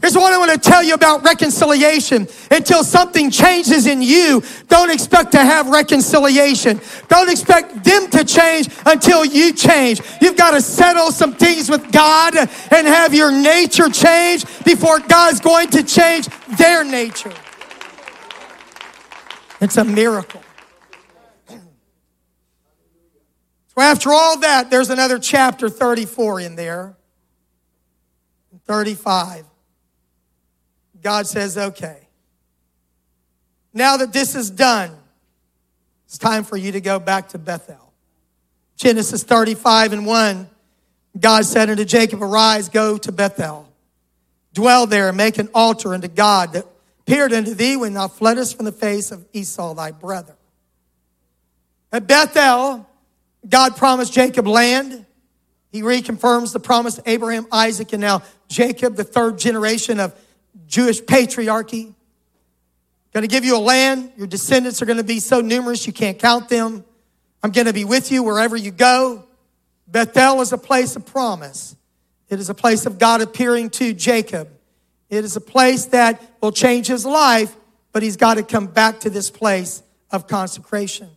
Here's 0.00 0.16
what 0.16 0.32
I 0.32 0.38
want 0.38 0.50
to 0.50 0.58
tell 0.58 0.82
you 0.82 0.94
about 0.94 1.22
reconciliation. 1.22 2.26
Until 2.50 2.82
something 2.82 3.30
changes 3.30 3.86
in 3.86 4.02
you, 4.02 4.42
don't 4.68 4.90
expect 4.90 5.30
to 5.32 5.38
have 5.38 5.68
reconciliation. 5.68 6.80
Don't 7.06 7.30
expect 7.30 7.84
them 7.84 8.10
to 8.10 8.24
change 8.24 8.68
until 8.84 9.24
you 9.24 9.52
change. 9.52 10.00
You've 10.20 10.36
got 10.36 10.52
to 10.52 10.60
settle 10.60 11.12
some 11.12 11.34
things 11.34 11.70
with 11.70 11.92
God 11.92 12.34
and 12.36 12.86
have 12.88 13.14
your 13.14 13.30
nature 13.30 13.90
change 13.90 14.44
before 14.64 14.98
God's 14.98 15.38
going 15.38 15.68
to 15.68 15.84
change 15.84 16.26
their 16.58 16.82
nature. 16.82 17.32
It's 19.60 19.76
a 19.76 19.84
miracle. 19.84 20.41
So 23.74 23.80
after 23.80 24.12
all 24.12 24.38
that, 24.40 24.70
there's 24.70 24.90
another 24.90 25.18
chapter 25.18 25.70
34 25.70 26.40
in 26.40 26.56
there. 26.56 26.94
35. 28.66 29.44
God 31.02 31.26
says, 31.26 31.56
okay. 31.56 32.08
Now 33.72 33.96
that 33.96 34.12
this 34.12 34.34
is 34.34 34.50
done, 34.50 34.90
it's 36.06 36.18
time 36.18 36.44
for 36.44 36.56
you 36.56 36.72
to 36.72 36.80
go 36.80 36.98
back 36.98 37.30
to 37.30 37.38
Bethel. 37.38 37.92
Genesis 38.76 39.22
35 39.24 39.94
and 39.94 40.06
1, 40.06 40.50
God 41.18 41.44
said 41.46 41.70
unto 41.70 41.84
Jacob, 41.84 42.22
Arise, 42.22 42.68
go 42.68 42.98
to 42.98 43.12
Bethel. 43.12 43.68
Dwell 44.52 44.86
there 44.86 45.08
and 45.08 45.16
make 45.16 45.38
an 45.38 45.48
altar 45.54 45.94
unto 45.94 46.08
God 46.08 46.52
that 46.52 46.66
appeared 47.00 47.32
unto 47.32 47.54
thee 47.54 47.76
when 47.76 47.94
thou 47.94 48.08
fleddest 48.08 48.56
from 48.56 48.66
the 48.66 48.72
face 48.72 49.10
of 49.10 49.24
Esau 49.32 49.74
thy 49.74 49.92
brother. 49.92 50.36
At 51.90 52.06
Bethel, 52.06 52.86
God 53.48 53.76
promised 53.76 54.12
Jacob 54.12 54.46
land. 54.46 55.04
He 55.70 55.82
reconfirms 55.82 56.52
the 56.52 56.60
promise 56.60 56.96
to 56.96 57.02
Abraham, 57.06 57.46
Isaac, 57.50 57.92
and 57.92 58.00
now 58.00 58.22
Jacob, 58.48 58.96
the 58.96 59.04
third 59.04 59.38
generation 59.38 59.98
of 60.00 60.14
Jewish 60.66 61.00
patriarchy. 61.00 61.94
Going 63.12 63.22
to 63.22 63.28
give 63.28 63.44
you 63.44 63.56
a 63.56 63.58
land. 63.58 64.12
Your 64.16 64.26
descendants 64.26 64.80
are 64.80 64.86
going 64.86 64.98
to 64.98 65.04
be 65.04 65.20
so 65.20 65.40
numerous 65.40 65.86
you 65.86 65.92
can't 65.92 66.18
count 66.18 66.48
them. 66.48 66.84
I'm 67.42 67.50
going 67.50 67.66
to 67.66 67.72
be 67.72 67.84
with 67.84 68.12
you 68.12 68.22
wherever 68.22 68.56
you 68.56 68.70
go. 68.70 69.24
Bethel 69.86 70.40
is 70.40 70.52
a 70.52 70.58
place 70.58 70.96
of 70.96 71.04
promise. 71.04 71.76
It 72.28 72.38
is 72.38 72.48
a 72.48 72.54
place 72.54 72.86
of 72.86 72.98
God 72.98 73.20
appearing 73.20 73.70
to 73.70 73.92
Jacob. 73.92 74.48
It 75.10 75.24
is 75.24 75.36
a 75.36 75.40
place 75.40 75.86
that 75.86 76.22
will 76.40 76.52
change 76.52 76.86
his 76.86 77.04
life, 77.04 77.54
but 77.92 78.02
he's 78.02 78.16
got 78.16 78.34
to 78.34 78.42
come 78.42 78.66
back 78.66 79.00
to 79.00 79.10
this 79.10 79.30
place 79.30 79.82
of 80.10 80.26
consecration. 80.26 81.10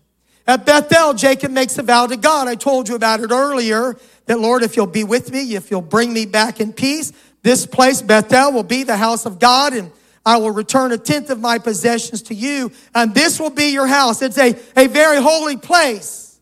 At 0.47 0.65
Bethel, 0.65 1.13
Jacob 1.13 1.51
makes 1.51 1.77
a 1.77 1.83
vow 1.83 2.05
to 2.05 2.17
God. 2.17 2.47
I 2.47 2.55
told 2.55 2.87
you 2.87 2.95
about 2.95 3.19
it 3.19 3.31
earlier 3.31 3.95
that, 4.27 4.39
Lord, 4.39 4.61
if 4.61 4.75
you'll 4.75 4.85
be 4.85 5.03
with 5.03 5.31
me, 5.31 5.55
if 5.55 5.71
you'll 5.71 5.81
bring 5.81 6.13
me 6.13 6.25
back 6.25 6.59
in 6.59 6.71
peace, 6.71 7.11
this 7.41 7.65
place, 7.65 8.01
Bethel, 8.01 8.51
will 8.51 8.63
be 8.63 8.83
the 8.83 8.97
house 8.97 9.25
of 9.25 9.39
God, 9.39 9.73
and 9.73 9.91
I 10.25 10.37
will 10.37 10.51
return 10.51 10.91
a 10.91 10.97
tenth 10.97 11.29
of 11.29 11.39
my 11.39 11.57
possessions 11.57 12.23
to 12.23 12.35
you, 12.35 12.71
and 12.93 13.13
this 13.13 13.39
will 13.39 13.49
be 13.49 13.71
your 13.71 13.87
house. 13.87 14.21
It's 14.21 14.37
a, 14.37 14.55
a 14.75 14.87
very 14.87 15.21
holy 15.21 15.57
place. 15.57 16.39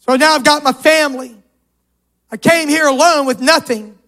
So 0.00 0.16
now 0.16 0.34
I've 0.34 0.44
got 0.44 0.62
my 0.62 0.72
family. 0.72 1.36
I 2.30 2.36
came 2.36 2.68
here 2.68 2.86
alone 2.86 3.26
with 3.26 3.40
nothing. 3.40 3.98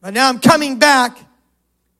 But 0.00 0.14
now 0.14 0.28
I'm 0.28 0.38
coming 0.38 0.78
back 0.78 1.18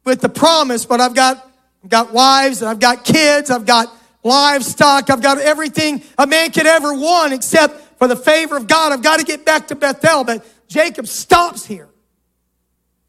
with 0.05 0.21
the 0.21 0.29
promise, 0.29 0.85
but 0.85 1.01
I've 1.01 1.15
got, 1.15 1.49
I've 1.83 1.91
got 1.91 2.13
wives 2.13 2.63
and 2.63 2.69
I've 2.69 2.79
got 2.79 3.05
kids, 3.05 3.51
I've 3.51 3.67
got 3.67 3.93
livestock, 4.27 5.09
I've 5.09 5.23
got 5.23 5.39
everything 5.39 6.03
a 6.19 6.27
man 6.27 6.51
could 6.51 6.67
ever 6.67 6.93
want 6.93 7.33
except 7.33 7.99
for 7.99 8.09
the 8.09 8.17
favor 8.17 8.57
of 8.57 8.67
God. 8.67 8.93
I've 8.93 9.03
got 9.03 9.19
to 9.19 9.25
get 9.25 9.47
back 9.47 9.69
to 9.69 9.75
Bethel. 9.75 10.25
But 10.25 10.45
Jacob 10.69 11.07
stops 11.07 11.65
here 11.65 11.89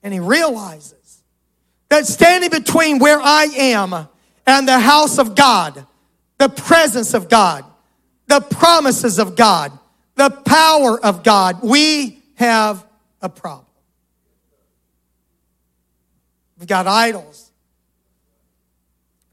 and 0.03 0.13
he 0.13 0.19
realizes 0.19 1.24
that 1.89 2.05
standing 2.05 2.50
between 2.50 3.00
where 3.00 3.19
I 3.19 3.45
am 3.45 3.93
and 4.45 4.67
the 4.67 4.79
house 4.79 5.17
of 5.17 5.36
God, 5.36 5.86
the 6.38 6.50
presence 6.50 7.13
of 7.13 7.27
God, 7.27 7.65
the 8.27 8.39
promises 8.39 9.19
of 9.19 9.36
God, 9.36 9.77
the 10.15 10.29
power 10.29 11.03
of 11.03 11.24
God, 11.24 11.62
we 11.63 12.21
have 12.36 12.86
a 13.21 13.29
problem. 13.29 13.65
We've 16.59 16.67
got 16.67 16.88
idols. 16.88 17.51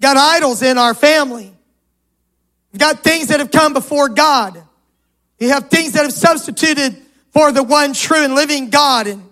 Got 0.00 0.16
idols 0.16 0.62
in 0.62 0.76
our 0.76 0.94
family. 0.94 1.53
We've 2.74 2.80
got 2.80 3.04
things 3.04 3.28
that 3.28 3.38
have 3.38 3.52
come 3.52 3.72
before 3.72 4.08
God. 4.08 4.60
You 5.38 5.50
have 5.50 5.70
things 5.70 5.92
that 5.92 6.02
have 6.02 6.12
substituted 6.12 6.96
for 7.30 7.52
the 7.52 7.62
one 7.62 7.92
true 7.92 8.24
and 8.24 8.34
living 8.34 8.68
God. 8.68 9.06
And 9.06 9.22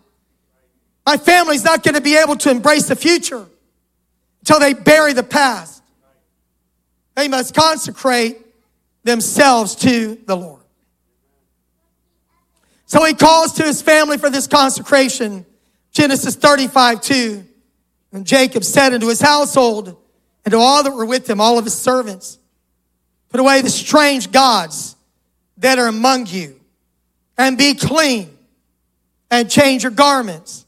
my 1.05 1.17
family's 1.17 1.65
not 1.65 1.83
going 1.83 1.97
to 1.97 2.01
be 2.01 2.17
able 2.17 2.37
to 2.37 2.53
embrace 2.53 2.87
the 2.87 2.95
future 2.95 3.45
until 4.43 4.61
they 4.61 4.75
bury 4.75 5.13
the 5.13 5.25
past. 5.25 5.83
They 7.17 7.27
must 7.27 7.53
consecrate 7.53 8.39
themselves 9.03 9.75
to 9.75 10.17
the 10.25 10.37
Lord. 10.37 10.63
So 12.87 13.05
he 13.05 13.13
calls 13.13 13.55
to 13.55 13.65
his 13.65 13.83
family 13.83 14.19
for 14.19 14.31
this 14.31 14.47
consecration. 14.47 15.47
Genesis 15.91 16.37
35, 16.37 17.01
2. 17.01 17.45
And 18.13 18.25
Jacob 18.25 18.63
said 18.63 18.95
unto 18.95 19.09
his 19.09 19.21
household 19.21 19.97
and 20.45 20.53
to 20.53 20.59
all 20.59 20.85
that 20.85 20.93
were 20.93 21.07
with 21.07 21.29
him, 21.29 21.41
all 21.41 21.59
of 21.59 21.65
his 21.65 21.75
servants, 21.75 22.39
put 23.33 23.41
away 23.41 23.63
the 23.63 23.71
strange 23.71 24.31
gods 24.31 24.95
that 25.59 25.79
are 25.81 25.89
among 25.89 26.27
you 26.27 26.61
and 27.37 27.59
be 27.59 27.75
clean 27.75 28.31
and 29.31 29.51
change 29.51 29.83
your 29.83 29.93
garments. 29.93 30.65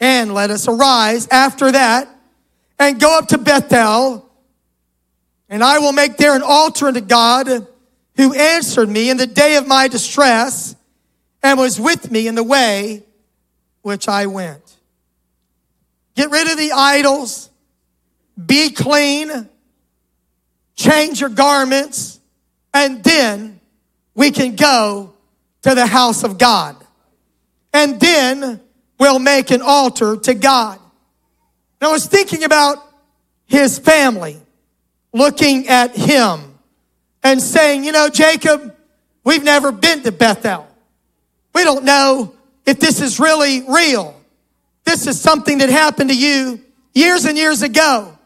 And 0.00 0.32
let 0.32 0.50
us 0.50 0.66
arise 0.66 1.28
after 1.28 1.70
that 1.72 2.08
and 2.78 2.98
go 2.98 3.18
up 3.18 3.28
to 3.28 3.38
Bethel 3.38 4.30
and 5.50 5.64
I 5.64 5.80
will 5.80 5.92
make 5.92 6.16
there 6.16 6.36
an 6.36 6.42
altar 6.42 6.86
unto 6.86 7.00
God 7.00 7.66
who 8.16 8.34
answered 8.34 8.88
me 8.88 9.10
in 9.10 9.16
the 9.16 9.26
day 9.26 9.56
of 9.56 9.66
my 9.66 9.88
distress 9.88 10.76
and 11.42 11.58
was 11.58 11.80
with 11.80 12.08
me 12.10 12.28
in 12.28 12.36
the 12.36 12.44
way 12.44 13.02
which 13.82 14.06
I 14.06 14.26
went. 14.26 14.62
Get 16.14 16.30
rid 16.30 16.50
of 16.50 16.56
the 16.56 16.70
idols, 16.72 17.50
be 18.46 18.70
clean, 18.70 19.48
change 20.80 21.20
your 21.20 21.30
garments, 21.30 22.18
and 22.72 23.04
then 23.04 23.60
we 24.14 24.30
can 24.30 24.56
go 24.56 25.12
to 25.62 25.74
the 25.74 25.86
house 25.86 26.24
of 26.24 26.38
God. 26.38 26.76
And 27.72 28.00
then 28.00 28.60
we'll 28.98 29.18
make 29.18 29.50
an 29.50 29.60
altar 29.60 30.16
to 30.16 30.34
God. 30.34 30.78
And 31.80 31.88
I 31.88 31.92
was 31.92 32.06
thinking 32.06 32.44
about 32.44 32.78
his 33.46 33.78
family, 33.78 34.40
looking 35.12 35.68
at 35.68 35.94
him 35.94 36.40
and 37.22 37.42
saying, 37.42 37.84
you 37.84 37.92
know, 37.92 38.08
Jacob, 38.08 38.74
we've 39.22 39.44
never 39.44 39.72
been 39.72 40.02
to 40.02 40.12
Bethel. 40.12 40.66
We 41.54 41.64
don't 41.64 41.84
know 41.84 42.34
if 42.64 42.80
this 42.80 43.00
is 43.00 43.20
really 43.20 43.62
real. 43.68 44.18
This 44.84 45.06
is 45.06 45.20
something 45.20 45.58
that 45.58 45.68
happened 45.68 46.10
to 46.10 46.16
you 46.16 46.60
years 46.94 47.26
and 47.26 47.36
years 47.36 47.62
ago. 47.62 48.16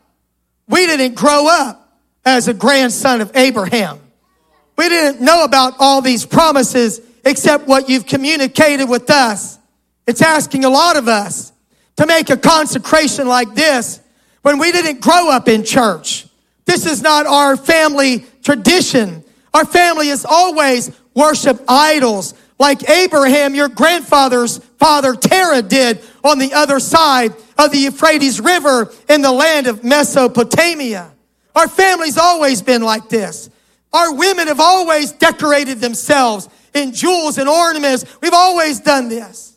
We 0.69 0.87
didn't 0.87 1.15
grow 1.15 1.49
up 1.49 1.84
as 2.25 2.49
a 2.49 2.55
grandson 2.55 3.21
of 3.21 3.31
Abraham. 3.35 4.01
We 4.77 4.89
didn't 4.89 5.21
know 5.21 5.45
about 5.45 5.75
all 5.79 6.01
these 6.01 6.27
promises 6.27 7.01
except 7.25 7.67
what 7.67 7.89
you've 7.89 8.07
communicated 8.07 8.89
with 8.89 9.11
us. 9.11 9.59
It's 10.07 10.23
asking 10.23 10.65
a 10.65 10.71
lot 10.71 10.97
of 10.97 11.09
us 11.09 11.53
to 11.97 12.07
make 12.07 12.31
a 12.31 12.37
consecration 12.37 13.29
like 13.29 13.55
this 13.55 14.01
when 14.43 14.59
we 14.59 14.73
didn't 14.73 15.01
grow 15.01 15.31
up 15.31 15.49
in 15.49 15.65
church. 15.65 16.27
This 16.65 16.87
is 16.87 17.03
not 17.03 17.27
our 17.27 17.57
family 17.57 18.27
tradition. 18.43 19.23
Our 19.53 19.65
family 19.65 20.09
has 20.09 20.25
always 20.25 20.91
worshiped 21.15 21.63
idols 21.69 22.35
like 22.59 22.89
Abraham, 22.89 23.55
your 23.55 23.69
grandfather's 23.69 24.59
father 24.79 25.15
Terah 25.15 25.63
did 25.63 26.01
on 26.23 26.39
the 26.39 26.53
other 26.53 26.79
side 26.79 27.35
of 27.59 27.73
the 27.73 27.79
Euphrates 27.79 28.41
River 28.41 28.93
in 29.09 29.23
the 29.23 29.33
land 29.33 29.67
of 29.67 29.83
Mesopotamia. 29.83 31.14
Our 31.55 31.69
family's 31.69 32.19
always 32.19 32.63
been 32.63 32.83
like 32.83 33.09
this. 33.09 33.51
Our 33.93 34.15
women 34.15 34.49
have 34.49 34.61
always 34.61 35.13
decorated 35.13 35.81
themselves 35.81 36.49
in 36.75 36.93
jewels 36.93 37.39
and 37.39 37.49
ornaments. 37.49 38.05
We've 38.21 38.35
always 38.35 38.81
done 38.81 39.09
this. 39.09 39.57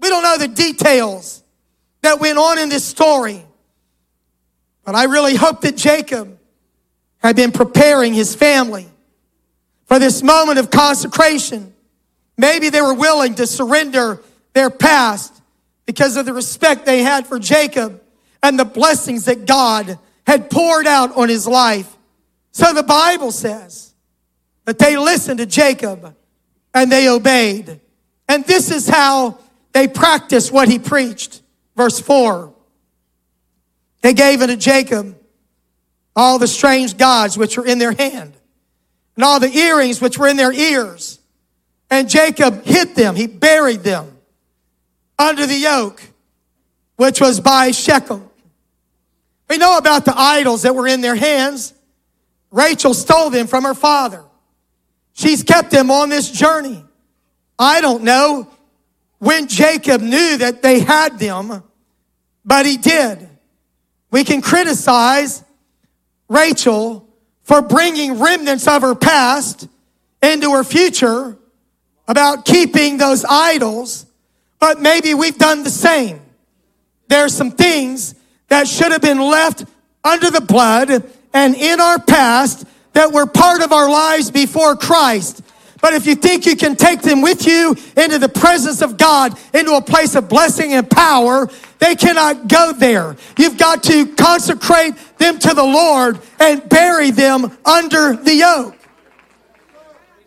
We 0.00 0.08
don't 0.08 0.22
know 0.22 0.38
the 0.38 0.48
details 0.48 1.42
that 2.02 2.20
went 2.20 2.38
on 2.38 2.58
in 2.58 2.68
this 2.68 2.84
story. 2.84 3.44
But 4.84 4.94
I 4.94 5.04
really 5.04 5.34
hope 5.34 5.62
that 5.62 5.76
Jacob 5.76 6.38
had 7.18 7.36
been 7.36 7.52
preparing 7.52 8.14
his 8.14 8.34
family 8.34 8.86
for 9.86 9.98
this 9.98 10.22
moment 10.22 10.58
of 10.58 10.70
consecration 10.70 11.74
Maybe 12.36 12.68
they 12.68 12.82
were 12.82 12.94
willing 12.94 13.36
to 13.36 13.46
surrender 13.46 14.20
their 14.52 14.70
past 14.70 15.40
because 15.86 16.16
of 16.16 16.26
the 16.26 16.32
respect 16.32 16.86
they 16.86 17.02
had 17.02 17.26
for 17.26 17.38
Jacob 17.38 18.02
and 18.42 18.58
the 18.58 18.64
blessings 18.64 19.26
that 19.26 19.46
God 19.46 19.98
had 20.26 20.50
poured 20.50 20.86
out 20.86 21.16
on 21.16 21.28
his 21.28 21.46
life. 21.46 21.96
So 22.52 22.72
the 22.72 22.82
Bible 22.82 23.32
says 23.32 23.94
that 24.64 24.78
they 24.78 24.96
listened 24.96 25.38
to 25.38 25.46
Jacob 25.46 26.14
and 26.72 26.90
they 26.90 27.08
obeyed. 27.08 27.80
And 28.28 28.44
this 28.44 28.70
is 28.70 28.88
how 28.88 29.38
they 29.72 29.88
practiced 29.88 30.52
what 30.52 30.68
he 30.68 30.78
preached. 30.78 31.42
Verse 31.76 32.00
4. 32.00 32.52
They 34.02 34.14
gave 34.14 34.40
unto 34.42 34.56
Jacob 34.56 35.18
all 36.16 36.38
the 36.38 36.46
strange 36.46 36.96
gods 36.96 37.36
which 37.36 37.56
were 37.56 37.66
in 37.66 37.78
their 37.78 37.92
hand, 37.92 38.34
and 39.16 39.24
all 39.24 39.40
the 39.40 39.52
earrings 39.52 40.00
which 40.00 40.16
were 40.16 40.28
in 40.28 40.36
their 40.36 40.52
ears 40.52 41.18
and 41.90 42.08
Jacob 42.08 42.64
hid 42.64 42.96
them, 42.96 43.14
he 43.14 43.26
buried 43.26 43.84
them 43.84 44.16
under 45.16 45.46
the 45.46 45.66
oak, 45.68 46.02
which 46.96 47.20
was 47.20 47.40
by 47.40 47.70
Shechem. 47.70 48.28
We 49.48 49.58
know 49.58 49.76
about 49.76 50.04
the 50.04 50.14
idols 50.16 50.62
that 50.62 50.74
were 50.74 50.86
in 50.86 51.00
their 51.00 51.14
hands. 51.14 51.74
Rachel 52.50 52.94
stole 52.94 53.30
them 53.30 53.46
from 53.46 53.64
her 53.64 53.74
father. 53.74 54.24
She's 55.12 55.42
kept 55.42 55.70
them 55.70 55.90
on 55.90 56.08
this 56.08 56.30
journey. 56.30 56.84
I 57.58 57.80
don't 57.80 58.02
know 58.02 58.48
when 59.18 59.48
Jacob 59.48 60.00
knew 60.00 60.38
that 60.38 60.62
they 60.62 60.80
had 60.80 61.18
them, 61.18 61.62
but 62.44 62.66
he 62.66 62.76
did. 62.76 63.28
We 64.10 64.24
can 64.24 64.40
criticize 64.42 65.42
Rachel 66.28 67.08
for 67.42 67.62
bringing 67.62 68.20
remnants 68.20 68.66
of 68.66 68.82
her 68.82 68.94
past 68.94 69.68
into 70.22 70.52
her 70.52 70.64
future 70.64 71.36
about 72.08 72.44
keeping 72.44 72.96
those 72.96 73.24
idols, 73.24 74.06
but 74.58 74.80
maybe 74.80 75.14
we've 75.14 75.38
done 75.38 75.62
the 75.62 75.70
same. 75.70 76.20
There 77.08 77.24
are 77.24 77.28
some 77.28 77.50
things 77.50 78.14
that 78.54 78.68
should 78.68 78.92
have 78.92 79.02
been 79.02 79.18
left 79.18 79.64
under 80.04 80.30
the 80.30 80.40
blood 80.40 80.88
and 81.32 81.56
in 81.56 81.80
our 81.80 81.98
past 81.98 82.64
that 82.92 83.10
were 83.10 83.26
part 83.26 83.62
of 83.62 83.72
our 83.72 83.90
lives 83.90 84.30
before 84.30 84.76
Christ. 84.76 85.42
But 85.82 85.94
if 85.94 86.06
you 86.06 86.14
think 86.14 86.46
you 86.46 86.54
can 86.54 86.76
take 86.76 87.02
them 87.02 87.20
with 87.20 87.48
you 87.48 87.74
into 87.96 88.20
the 88.20 88.28
presence 88.28 88.80
of 88.80 88.96
God, 88.96 89.36
into 89.52 89.74
a 89.74 89.82
place 89.82 90.14
of 90.14 90.28
blessing 90.28 90.72
and 90.72 90.88
power, 90.88 91.50
they 91.80 91.96
cannot 91.96 92.46
go 92.46 92.72
there. 92.72 93.16
You've 93.36 93.58
got 93.58 93.82
to 93.84 94.06
consecrate 94.14 94.94
them 95.18 95.40
to 95.40 95.52
the 95.52 95.64
Lord 95.64 96.20
and 96.38 96.66
bury 96.68 97.10
them 97.10 97.58
under 97.64 98.14
the 98.14 98.44
oak. 98.44 98.76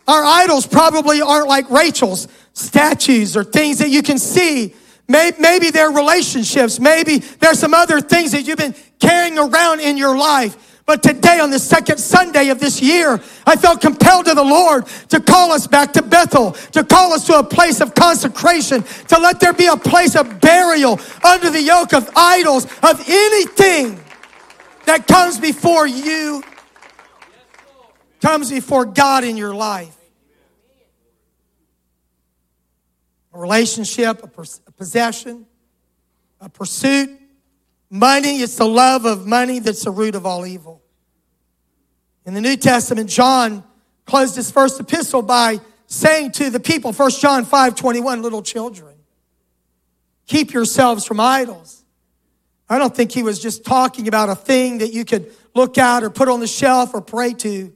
Our 0.05 0.23
idols 0.25 0.67
probably 0.67 1.21
aren't 1.21 1.47
like 1.47 1.69
Rachel's 1.69 2.27
statues 2.51 3.37
or 3.37 3.45
things 3.45 3.77
that 3.77 3.89
you 3.89 4.03
can 4.03 4.19
see. 4.19 4.75
Maybe 5.07 5.69
they're 5.71 5.91
relationships. 5.91 6.79
Maybe 6.79 7.19
there's 7.19 7.59
some 7.59 7.73
other 7.73 8.01
things 8.01 8.33
that 8.33 8.43
you've 8.45 8.57
been 8.57 8.75
carrying 8.99 9.39
around 9.39 9.79
in 9.79 9.97
your 9.97 10.17
life. 10.17 10.81
But 10.85 11.03
today, 11.03 11.41
on 11.41 11.49
the 11.49 11.59
second 11.59 11.97
Sunday 11.97 12.47
of 12.47 12.59
this 12.59 12.81
year, 12.81 13.21
I 13.45 13.57
felt 13.57 13.81
compelled 13.81 14.25
to 14.27 14.33
the 14.33 14.43
Lord 14.43 14.85
to 15.09 15.19
call 15.19 15.51
us 15.51 15.67
back 15.67 15.91
to 15.93 16.01
Bethel, 16.01 16.53
to 16.71 16.83
call 16.83 17.11
us 17.11 17.27
to 17.27 17.39
a 17.39 17.43
place 17.43 17.81
of 17.81 17.93
consecration, 17.93 18.83
to 19.09 19.19
let 19.19 19.41
there 19.41 19.51
be 19.51 19.67
a 19.67 19.75
place 19.75 20.15
of 20.15 20.39
burial 20.39 20.97
under 21.25 21.49
the 21.49 21.69
oak 21.71 21.93
of 21.93 22.09
idols, 22.15 22.65
of 22.83 23.03
anything 23.05 23.99
that 24.85 25.07
comes 25.07 25.37
before 25.37 25.85
you, 25.85 26.41
comes 28.21 28.49
before 28.49 28.85
God 28.85 29.25
in 29.25 29.35
your 29.35 29.53
life. 29.53 29.93
A 33.33 33.39
relationship, 33.39 34.23
a 34.23 34.27
possession, 34.77 35.45
a 36.39 36.49
pursuit, 36.49 37.09
Money, 37.89 38.41
it's 38.41 38.57
the 38.57 38.67
love 38.67 39.05
of 39.05 39.25
money 39.25 39.59
that's 39.59 39.83
the 39.83 39.91
root 39.91 40.15
of 40.15 40.25
all 40.25 40.45
evil. 40.45 40.81
In 42.25 42.33
the 42.33 42.41
New 42.41 42.57
Testament, 42.57 43.09
John 43.09 43.63
closed 44.05 44.35
his 44.35 44.51
first 44.51 44.79
epistle 44.79 45.21
by 45.21 45.61
saying 45.85 46.31
to 46.33 46.49
the 46.49 46.59
people, 46.59 46.91
1 46.91 47.11
John 47.11 47.45
5 47.45 47.75
21, 47.75 48.21
little 48.21 48.41
children, 48.41 48.95
keep 50.25 50.51
yourselves 50.51 51.05
from 51.05 51.21
idols. 51.21 51.85
I 52.69 52.77
don't 52.77 52.93
think 52.93 53.13
he 53.13 53.23
was 53.23 53.39
just 53.39 53.63
talking 53.63 54.09
about 54.09 54.27
a 54.27 54.35
thing 54.35 54.79
that 54.79 54.91
you 54.91 55.05
could 55.05 55.31
look 55.55 55.77
at 55.77 56.03
or 56.03 56.09
put 56.09 56.27
on 56.27 56.41
the 56.41 56.47
shelf 56.47 56.93
or 56.93 56.99
pray 56.99 57.31
to, 57.35 57.73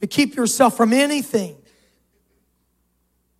but 0.00 0.10
keep 0.10 0.36
yourself 0.36 0.76
from 0.76 0.92
anything 0.92 1.56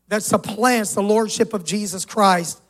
that 0.08 0.22
supplants 0.22 0.94
the 0.94 1.02
lordship 1.02 1.52
of 1.52 1.66
Jesus 1.66 2.06
Christ 2.06 2.62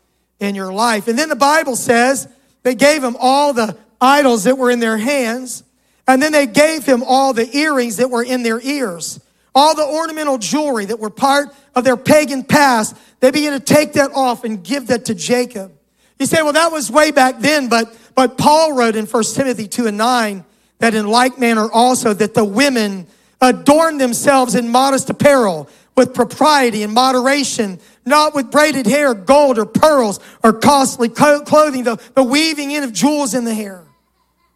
in 0.44 0.54
your 0.54 0.72
life. 0.72 1.09
And 1.09 1.18
then 1.18 1.28
the 1.28 1.37
Bible 1.37 1.76
says 1.76 2.28
they 2.62 2.74
gave 2.74 3.02
him 3.02 3.16
all 3.18 3.52
the 3.52 3.76
idols 4.00 4.44
that 4.44 4.59
were 4.59 4.70
in 4.70 4.80
their 4.80 4.98
hands, 4.98 5.64
and 6.07 6.22
then 6.22 6.33
they 6.33 6.46
gave 6.46 6.85
him 6.85 7.02
all 7.02 7.33
the 7.33 7.57
earrings 7.57 7.96
that 7.96 8.11
were 8.11 8.22
in 8.22 8.42
their 8.42 8.61
ears, 8.61 9.20
all 9.54 9.74
the 9.74 9.85
ornamental 9.85 10.38
jewelry 10.38 10.85
that 10.85 10.98
were 10.98 11.11
part 11.11 11.48
of 11.74 11.85
their 11.85 11.96
pagan 11.96 12.44
past. 12.44 12.96
They 13.20 13.30
began 13.30 13.52
to 13.52 13.61
take 13.61 13.94
that 13.94 14.11
off 14.14 14.44
and 14.44 14.62
give 14.62 14.88
that 14.88 15.07
to 15.07 15.14
Jacob. 15.14 15.72
You 16.18 16.26
say, 16.26 16.42
well, 16.42 16.52
that 16.52 16.70
was 16.70 16.90
way 16.90 17.11
back 17.11 17.40
then, 17.40 17.68
but, 17.68 17.96
but 18.14 18.38
Paul 18.38 18.76
wrote 18.76 18.96
in 18.96 19.07
1 19.07 19.24
Timothy 19.35 19.66
2 19.66 19.88
and 19.88 19.98
9 19.98 20.44
that 20.78 20.94
in 20.94 21.07
like 21.07 21.38
manner 21.38 21.68
also 21.72 22.12
that 22.14 22.35
the 22.35 22.44
women 22.44 23.07
adorn 23.40 23.98
themselves 23.98 24.54
in 24.54 24.68
modest 24.68 25.11
apparel 25.11 25.68
with 25.96 26.14
propriety 26.14 26.83
and 26.83 26.92
moderation, 26.92 27.78
not 28.04 28.35
with 28.35 28.50
braided 28.50 28.87
hair, 28.87 29.14
gold 29.14 29.59
or 29.59 29.66
pearls 29.66 30.20
or 30.42 30.52
costly 30.52 31.09
clothing, 31.09 31.85
the, 31.85 32.22
weaving 32.22 32.70
in 32.70 32.83
of 32.83 32.92
jewels 32.92 33.35
in 33.35 33.44
the 33.44 33.54
hair, 33.54 33.85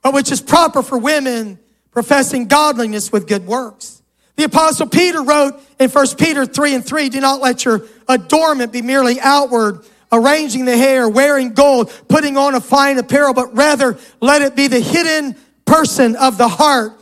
but 0.02 0.12
which 0.12 0.32
is 0.32 0.40
proper 0.40 0.82
for 0.82 0.98
women 0.98 1.58
professing 1.92 2.46
godliness 2.46 3.10
with 3.12 3.26
good 3.26 3.46
works. 3.46 4.02
The 4.36 4.44
apostle 4.44 4.86
Peter 4.86 5.22
wrote 5.22 5.54
in 5.80 5.90
1 5.90 6.06
Peter 6.16 6.46
3 6.46 6.74
and 6.74 6.86
3, 6.86 7.08
do 7.08 7.20
not 7.20 7.40
let 7.40 7.64
your 7.64 7.82
adornment 8.08 8.72
be 8.72 8.82
merely 8.82 9.18
outward, 9.20 9.84
arranging 10.12 10.64
the 10.64 10.76
hair, 10.76 11.08
wearing 11.08 11.54
gold, 11.54 11.92
putting 12.08 12.36
on 12.36 12.54
a 12.54 12.60
fine 12.60 12.98
apparel, 12.98 13.34
but 13.34 13.56
rather 13.56 13.98
let 14.20 14.42
it 14.42 14.54
be 14.54 14.68
the 14.68 14.80
hidden 14.80 15.34
person 15.64 16.14
of 16.14 16.38
the 16.38 16.48
heart 16.48 16.92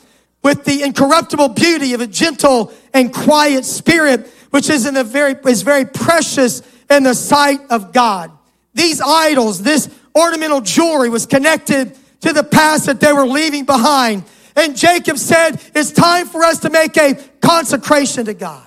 with 0.42 0.64
the 0.64 0.82
incorruptible 0.82 1.48
beauty 1.48 1.92
of 1.92 2.00
a 2.00 2.06
gentle 2.06 2.72
and 2.96 3.12
quiet 3.12 3.66
spirit, 3.66 4.26
which 4.50 4.70
is 4.70 4.86
in 4.86 4.94
the 4.94 5.04
very, 5.04 5.36
is 5.46 5.60
very 5.60 5.84
precious 5.84 6.62
in 6.88 7.02
the 7.02 7.14
sight 7.14 7.60
of 7.68 7.92
God. 7.92 8.30
These 8.72 9.02
idols, 9.02 9.62
this 9.62 9.90
ornamental 10.14 10.62
jewelry 10.62 11.10
was 11.10 11.26
connected 11.26 11.94
to 12.22 12.32
the 12.32 12.42
past 12.42 12.86
that 12.86 12.98
they 13.00 13.12
were 13.12 13.26
leaving 13.26 13.66
behind. 13.66 14.24
And 14.56 14.74
Jacob 14.74 15.18
said, 15.18 15.60
it's 15.74 15.92
time 15.92 16.26
for 16.26 16.42
us 16.42 16.60
to 16.60 16.70
make 16.70 16.96
a 16.96 17.16
consecration 17.42 18.24
to 18.24 18.34
God. 18.34 18.66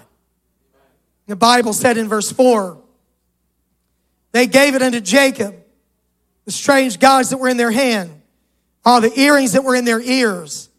The 1.25 1.35
Bible 1.35 1.73
said 1.73 1.97
in 1.97 2.07
verse 2.07 2.31
4, 2.31 2.77
they 4.31 4.45
gave 4.45 4.75
it 4.75 4.83
unto 4.83 5.01
Jacob, 5.01 5.55
the 6.45 6.51
strange 6.51 6.99
gods 6.99 7.31
that 7.31 7.37
were 7.37 7.49
in 7.49 7.57
their 7.57 7.71
hand, 7.71 8.11
all 8.85 9.01
the 9.01 9.19
earrings 9.19 9.53
that 9.53 9.63
were 9.63 9.75
in 9.75 9.85
their 9.85 9.99
ears, 9.99 10.69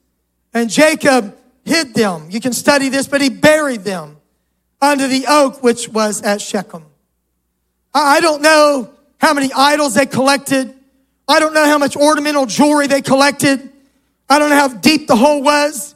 and 0.54 0.70
Jacob 0.70 1.36
hid 1.64 1.94
them. 1.94 2.28
You 2.30 2.40
can 2.40 2.52
study 2.52 2.88
this, 2.88 3.06
but 3.06 3.20
he 3.20 3.28
buried 3.28 3.84
them 3.84 4.16
under 4.80 5.06
the 5.08 5.26
oak 5.28 5.62
which 5.62 5.88
was 5.88 6.22
at 6.22 6.40
Shechem. 6.40 6.84
I 7.92 8.20
don't 8.20 8.42
know 8.42 8.92
how 9.18 9.34
many 9.34 9.50
idols 9.52 9.94
they 9.94 10.06
collected. 10.06 10.74
I 11.28 11.40
don't 11.40 11.54
know 11.54 11.66
how 11.66 11.78
much 11.78 11.96
ornamental 11.96 12.46
jewelry 12.46 12.86
they 12.86 13.02
collected. 13.02 13.70
I 14.28 14.38
don't 14.38 14.50
know 14.50 14.56
how 14.56 14.68
deep 14.68 15.06
the 15.06 15.16
hole 15.16 15.42
was. 15.42 15.94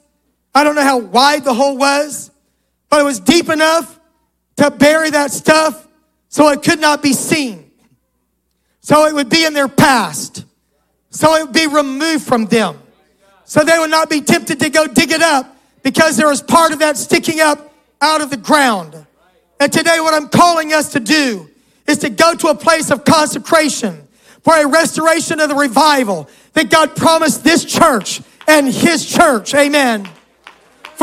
I 0.55 0.65
don't 0.65 0.75
know 0.75 0.83
how 0.83 0.99
wide 0.99 1.45
the 1.45 1.55
hole 1.55 1.77
was, 1.77 2.31
but 2.91 3.01
it 3.01 3.05
was 3.05 3.21
deep 3.21 3.49
enough 3.49 3.99
to 4.57 4.71
bury 4.71 5.11
that 5.11 5.33
stuff 5.33 5.89
so 6.29 6.49
it 6.51 6.63
could 6.63 6.81
not 6.81 7.03
be 7.03 7.13
seen. 7.13 7.71
So 8.81 9.07
it 9.07 9.15
would 9.15 9.29
be 9.29 9.45
in 9.45 9.55
their 9.55 9.69
past. 9.69 10.45
So 11.11 11.35
it 11.37 11.47
would 11.47 11.55
be 11.55 11.67
removed 11.67 12.25
from 12.25 12.47
them 12.47 12.79
so 13.45 13.63
they 13.63 13.79
would 13.79 13.91
not 13.91 14.11
be 14.11 14.21
tempted 14.21 14.61
to 14.61 14.71
go 14.71 14.87
dig 14.87 15.11
it 15.11 15.23
up 15.23 15.54
because 15.85 16.17
there 16.17 16.33
is 16.33 16.43
part 16.43 16.73
of 16.73 16.81
that 16.81 16.97
sticking 16.97 17.39
up 17.39 17.73
out 18.01 18.21
of 18.21 18.31
the 18.31 18.37
ground. 18.37 19.07
And 19.61 19.73
today, 19.73 20.01
what 20.01 20.15
I'm 20.15 20.29
calling 20.29 20.73
us 20.73 20.93
to 20.93 21.01
do 21.01 21.49
is 21.87 21.99
to 21.99 22.11
go 22.11 22.35
to 22.35 22.49
a 22.49 22.55
place 22.55 22.91
of 22.91 23.05
consecration 23.05 24.09
for 24.43 24.57
a 24.57 24.67
restoration 24.67 25.39
of 25.39 25.49
the 25.49 25.55
revival 25.55 26.29
that 26.55 26.71
God 26.71 26.97
promised 26.97 27.45
this 27.45 27.65
church 27.65 28.21
and 28.49 28.67
His 28.67 29.07
church. 29.07 29.55
Amen. 29.55 30.09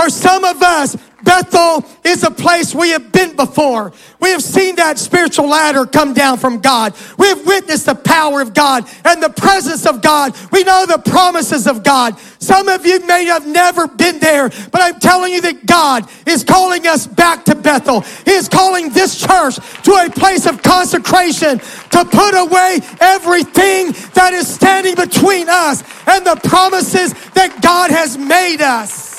For 0.01 0.09
some 0.09 0.43
of 0.45 0.63
us, 0.63 0.97
Bethel 1.21 1.85
is 2.03 2.23
a 2.23 2.31
place 2.31 2.73
we 2.73 2.89
have 2.89 3.11
been 3.11 3.35
before. 3.35 3.93
We 4.19 4.31
have 4.31 4.41
seen 4.41 4.77
that 4.77 4.97
spiritual 4.97 5.47
ladder 5.47 5.85
come 5.85 6.15
down 6.15 6.39
from 6.39 6.59
God. 6.59 6.95
We 7.19 7.27
have 7.27 7.45
witnessed 7.45 7.85
the 7.85 7.93
power 7.93 8.41
of 8.41 8.55
God 8.55 8.89
and 9.05 9.21
the 9.21 9.29
presence 9.29 9.85
of 9.85 10.01
God. 10.01 10.35
We 10.51 10.63
know 10.63 10.87
the 10.87 10.97
promises 10.97 11.67
of 11.67 11.83
God. 11.83 12.17
Some 12.39 12.67
of 12.67 12.83
you 12.83 13.05
may 13.05 13.25
have 13.25 13.45
never 13.45 13.87
been 13.87 14.17
there, 14.17 14.49
but 14.49 14.81
I'm 14.81 14.99
telling 14.99 15.33
you 15.33 15.41
that 15.41 15.67
God 15.67 16.09
is 16.25 16.43
calling 16.43 16.87
us 16.87 17.05
back 17.05 17.45
to 17.45 17.53
Bethel. 17.53 18.01
He 18.25 18.31
is 18.31 18.49
calling 18.49 18.89
this 18.89 19.21
church 19.21 19.57
to 19.83 19.91
a 19.91 20.09
place 20.09 20.47
of 20.47 20.63
consecration 20.63 21.59
to 21.59 22.05
put 22.05 22.33
away 22.33 22.79
everything 22.99 23.91
that 24.15 24.31
is 24.33 24.51
standing 24.51 24.95
between 24.95 25.47
us 25.47 25.83
and 26.07 26.25
the 26.25 26.41
promises 26.43 27.13
that 27.33 27.61
God 27.61 27.91
has 27.91 28.17
made 28.17 28.61
us. 28.61 29.10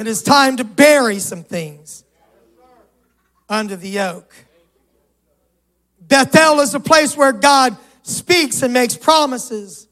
It 0.00 0.06
is 0.06 0.22
time 0.22 0.56
to 0.56 0.64
bury 0.64 1.18
some 1.18 1.44
things 1.44 2.04
under 3.50 3.76
the 3.76 4.00
oak. 4.00 4.34
Bethel 6.00 6.60
is 6.60 6.72
a 6.72 6.80
place 6.80 7.14
where 7.14 7.32
God 7.32 7.76
speaks 8.02 8.62
and 8.62 8.72
makes 8.72 8.96
promises. 8.96 9.88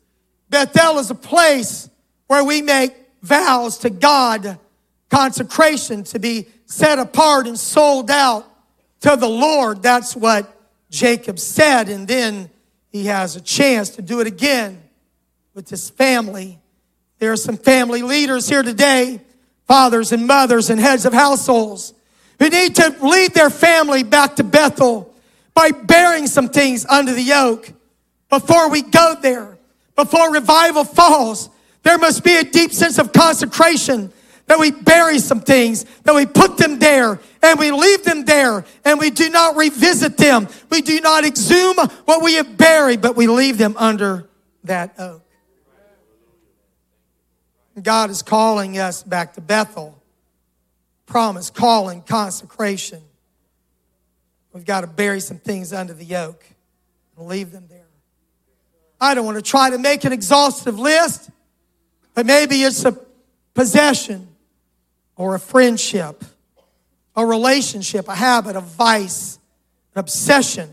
Bethel 0.48 0.98
is 0.98 1.10
a 1.10 1.14
place 1.14 1.90
where 2.26 2.42
we 2.42 2.62
make 2.62 2.94
vows 3.20 3.76
to 3.80 3.90
God, 3.90 4.58
consecration 5.10 6.04
to 6.04 6.18
be 6.18 6.46
set 6.64 6.98
apart 6.98 7.46
and 7.46 7.58
sold 7.58 8.10
out 8.10 8.50
to 9.00 9.14
the 9.14 9.28
Lord. 9.28 9.82
That's 9.82 10.16
what 10.16 10.58
Jacob 10.88 11.38
said. 11.38 11.90
And 11.90 12.08
then 12.08 12.48
he 12.88 13.04
has 13.04 13.36
a 13.36 13.42
chance 13.42 13.90
to 13.90 14.00
do 14.00 14.20
it 14.20 14.26
again 14.26 14.82
with 15.52 15.68
his 15.68 15.90
family 15.90 16.58
There 17.18 17.30
are 17.30 17.36
some 17.36 17.58
family 17.58 18.00
leaders 18.00 18.48
here 18.48 18.62
today, 18.62 19.20
fathers 19.68 20.10
and 20.10 20.26
mothers 20.26 20.70
and 20.70 20.80
heads 20.80 21.04
of 21.04 21.12
households, 21.12 21.94
who 22.38 22.48
need 22.48 22.74
to 22.74 22.96
lead 23.00 23.32
their 23.34 23.50
family 23.50 24.02
back 24.02 24.36
to 24.36 24.44
Bethel 24.44 25.14
by 25.54 25.70
bearing 25.70 26.26
some 26.26 26.48
things 26.48 26.86
under 26.86 27.12
the 27.12 27.32
oak. 27.34 27.72
Before 28.30 28.70
we 28.70 28.82
go 28.82 29.14
there, 29.20 29.58
before 29.94 30.32
revival 30.32 30.84
falls, 30.84 31.50
there 31.82 31.98
must 31.98 32.24
be 32.24 32.36
a 32.36 32.44
deep 32.44 32.72
sense 32.72 32.98
of 32.98 33.12
consecration 33.12 34.12
that 34.46 34.58
we 34.58 34.70
bury 34.70 35.18
some 35.18 35.40
things, 35.40 35.84
that 36.04 36.14
we 36.14 36.24
put 36.24 36.56
them 36.56 36.78
there 36.78 37.20
and 37.42 37.58
we 37.58 37.70
leave 37.70 38.02
them 38.04 38.24
there 38.24 38.64
and 38.84 38.98
we 38.98 39.10
do 39.10 39.28
not 39.28 39.56
revisit 39.56 40.16
them. 40.16 40.48
We 40.70 40.80
do 40.80 41.00
not 41.00 41.24
exhume 41.24 41.76
what 42.06 42.22
we 42.22 42.34
have 42.34 42.56
buried, 42.56 43.02
but 43.02 43.14
we 43.16 43.26
leave 43.26 43.58
them 43.58 43.74
under 43.76 44.28
that 44.64 44.94
oak. 44.98 45.27
God 47.82 48.10
is 48.10 48.22
calling 48.22 48.78
us 48.78 49.02
back 49.02 49.34
to 49.34 49.40
Bethel. 49.40 50.00
Promise, 51.06 51.50
calling, 51.50 52.02
consecration. 52.02 53.02
We've 54.52 54.64
got 54.64 54.82
to 54.82 54.86
bury 54.86 55.20
some 55.20 55.38
things 55.38 55.72
under 55.72 55.94
the 55.94 56.16
oak 56.16 56.44
and 57.16 57.26
leave 57.26 57.52
them 57.52 57.66
there. 57.68 57.86
I 59.00 59.14
don't 59.14 59.24
want 59.24 59.36
to 59.36 59.42
try 59.42 59.70
to 59.70 59.78
make 59.78 60.04
an 60.04 60.12
exhaustive 60.12 60.78
list, 60.78 61.30
but 62.14 62.26
maybe 62.26 62.62
it's 62.62 62.84
a 62.84 62.98
possession 63.54 64.28
or 65.16 65.34
a 65.34 65.40
friendship, 65.40 66.24
a 67.14 67.24
relationship, 67.24 68.08
a 68.08 68.14
habit, 68.14 68.56
a 68.56 68.60
vice, 68.60 69.38
an 69.94 70.00
obsession. 70.00 70.68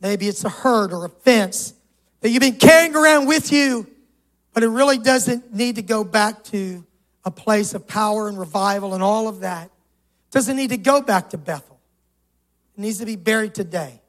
Maybe 0.00 0.28
it's 0.28 0.44
a 0.44 0.48
hurt 0.48 0.92
or 0.92 1.04
offense 1.04 1.74
that 2.20 2.30
you've 2.30 2.40
been 2.40 2.56
carrying 2.56 2.94
around 2.94 3.26
with 3.26 3.52
you, 3.52 3.86
but 4.52 4.62
it 4.62 4.68
really 4.68 4.98
doesn't 4.98 5.54
need 5.54 5.76
to 5.76 5.82
go 5.82 6.04
back 6.04 6.44
to 6.44 6.84
a 7.24 7.30
place 7.30 7.74
of 7.74 7.86
power 7.86 8.28
and 8.28 8.38
revival 8.38 8.94
and 8.94 9.02
all 9.02 9.28
of 9.28 9.40
that. 9.40 9.66
It 9.66 10.32
doesn't 10.32 10.56
need 10.56 10.70
to 10.70 10.76
go 10.76 11.00
back 11.00 11.30
to 11.30 11.38
Bethel. 11.38 11.78
It 12.76 12.80
needs 12.80 12.98
to 12.98 13.06
be 13.06 13.16
buried 13.16 13.54
today. 13.54 14.00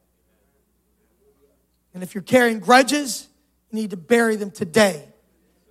And 1.93 2.03
if 2.03 2.15
you're 2.15 2.21
carrying 2.21 2.59
grudges, 2.59 3.27
you 3.71 3.79
need 3.79 3.91
to 3.91 3.97
bury 3.97 4.35
them 4.35 4.51
today. 4.51 5.05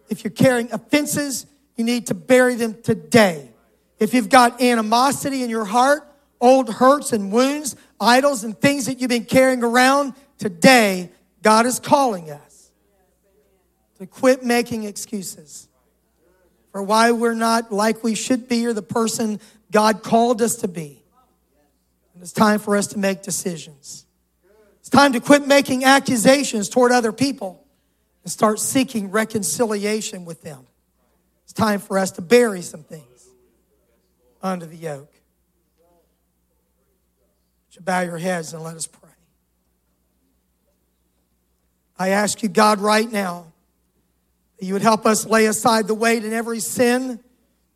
If 0.08 0.24
you're 0.24 0.30
carrying 0.30 0.72
offenses, 0.72 1.46
you 1.76 1.84
need 1.84 2.08
to 2.08 2.14
bury 2.14 2.54
them 2.54 2.82
today. 2.82 3.50
If 3.98 4.14
you've 4.14 4.28
got 4.28 4.60
animosity 4.60 5.42
in 5.42 5.50
your 5.50 5.64
heart, 5.64 6.02
old 6.40 6.72
hurts 6.72 7.12
and 7.12 7.32
wounds, 7.32 7.76
idols 8.00 8.44
and 8.44 8.58
things 8.58 8.86
that 8.86 9.00
you've 9.00 9.10
been 9.10 9.24
carrying 9.24 9.62
around, 9.62 10.14
today, 10.38 11.10
God 11.42 11.66
is 11.66 11.80
calling 11.80 12.30
us 12.30 12.47
to 13.98 14.06
quit 14.06 14.44
making 14.44 14.84
excuses 14.84 15.68
for 16.72 16.82
why 16.82 17.12
we're 17.12 17.34
not 17.34 17.72
like 17.72 18.02
we 18.04 18.14
should 18.14 18.48
be 18.48 18.66
or 18.66 18.72
the 18.72 18.82
person 18.82 19.40
God 19.70 20.02
called 20.02 20.42
us 20.42 20.56
to 20.56 20.68
be. 20.68 21.02
And 22.14 22.22
it's 22.22 22.32
time 22.32 22.58
for 22.58 22.76
us 22.76 22.88
to 22.88 22.98
make 22.98 23.22
decisions. 23.22 24.06
It's 24.80 24.88
time 24.88 25.12
to 25.12 25.20
quit 25.20 25.46
making 25.46 25.84
accusations 25.84 26.68
toward 26.68 26.92
other 26.92 27.12
people 27.12 27.64
and 28.24 28.32
start 28.32 28.60
seeking 28.60 29.10
reconciliation 29.10 30.24
with 30.24 30.42
them. 30.42 30.66
It's 31.44 31.52
time 31.52 31.80
for 31.80 31.98
us 31.98 32.12
to 32.12 32.22
bury 32.22 32.62
some 32.62 32.82
things 32.82 33.28
under 34.42 34.66
the 34.66 34.88
oak. 34.88 35.12
Would 37.78 37.84
bow 37.84 38.00
your 38.00 38.18
heads 38.18 38.52
and 38.54 38.62
let 38.64 38.74
us 38.74 38.88
pray? 38.88 39.08
I 41.96 42.08
ask 42.08 42.42
you, 42.42 42.48
God, 42.48 42.80
right 42.80 43.10
now, 43.10 43.52
that 44.58 44.66
you 44.66 44.72
would 44.72 44.82
help 44.82 45.06
us 45.06 45.26
lay 45.26 45.46
aside 45.46 45.86
the 45.86 45.94
weight 45.94 46.24
and 46.24 46.32
every 46.32 46.60
sin 46.60 47.20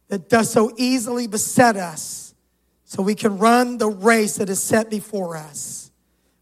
that 0.08 0.28
does 0.28 0.50
so 0.50 0.72
easily 0.76 1.26
beset 1.26 1.76
us 1.76 2.34
so 2.84 3.02
we 3.02 3.14
can 3.14 3.38
run 3.38 3.78
the 3.78 3.88
race 3.88 4.36
that 4.36 4.50
is 4.50 4.62
set 4.62 4.90
before 4.90 5.36
us. 5.36 5.90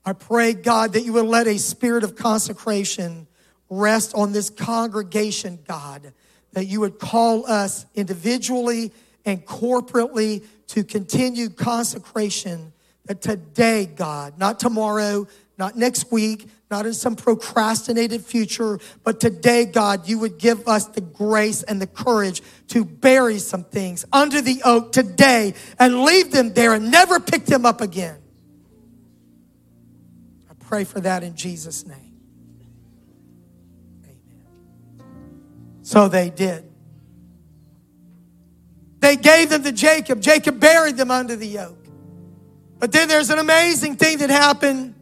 I 0.05 0.12
pray, 0.14 0.55
God, 0.55 0.94
that 0.94 1.03
you 1.03 1.12
would 1.12 1.26
let 1.26 1.46
a 1.46 1.59
spirit 1.59 2.03
of 2.03 2.16
consecration 2.16 3.29
rest 3.68 4.14
on 4.14 4.33
this 4.33 4.50
congregation, 4.50 5.59
God, 5.68 6.12
that 6.53 6.66
you 6.66 6.81
would 6.81 6.98
call 6.98 7.46
us 7.46 7.87
individually 7.94 8.92
and 9.24 9.44
corporately 9.46 10.44
to 10.68 10.83
continue 10.83 11.50
consecration 11.50 12.72
that 13.07 13.20
today, 13.20 13.87
God, 13.87 14.38
not 14.38 14.59
tomorrow, 14.59 15.29
not 15.59 15.76
next 15.76 16.11
week, 16.11 16.48
not 16.71 16.87
in 16.87 16.95
some 16.95 17.17
procrastinated 17.17 18.25
future, 18.25 18.79
but 19.03 19.19
today, 19.19 19.65
God, 19.65 20.09
you 20.09 20.21
would 20.21 20.39
give 20.39 20.69
us 20.69 20.87
the 20.87 21.01
grace 21.01 21.65
and 21.65 21.83
the 21.83 21.87
courage 21.87 22.43
to 22.69 22.85
bury 22.85 23.39
some 23.39 23.65
things 23.65 24.05
under 24.13 24.41
the 24.41 24.63
oak 24.65 24.93
today 24.93 25.55
and 25.81 26.05
leave 26.05 26.31
them 26.31 26.53
there 26.53 26.75
and 26.75 26.91
never 26.91 27.19
pick 27.19 27.45
them 27.45 27.67
up 27.67 27.81
again. 27.81 28.19
I 30.49 30.55
pray 30.61 30.85
for 30.85 31.01
that 31.01 31.25
in 31.25 31.35
Jesus' 31.35 31.85
name. 31.85 32.15
Amen. 34.05 35.09
So 35.83 36.09
they 36.09 36.31
did. 36.31 36.71
They 39.01 39.17
gave 39.17 39.51
them 39.51 39.65
to 39.65 39.73
Jacob. 39.73 40.21
Jacob 40.21 40.61
buried 40.61 40.97
them 40.97 41.11
under 41.11 41.35
the 41.35 41.59
oak. 41.59 41.79
But 42.79 42.93
then 42.93 43.09
there's 43.09 43.31
an 43.31 43.41
amazing 43.41 43.97
thing 43.97 44.19
that 44.19 44.31
happened 44.31 44.95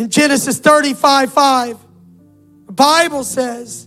in 0.00 0.08
Genesis 0.08 0.58
35 0.58 1.30
5. 1.30 1.78
The 2.66 2.72
Bible 2.72 3.22
says 3.22 3.86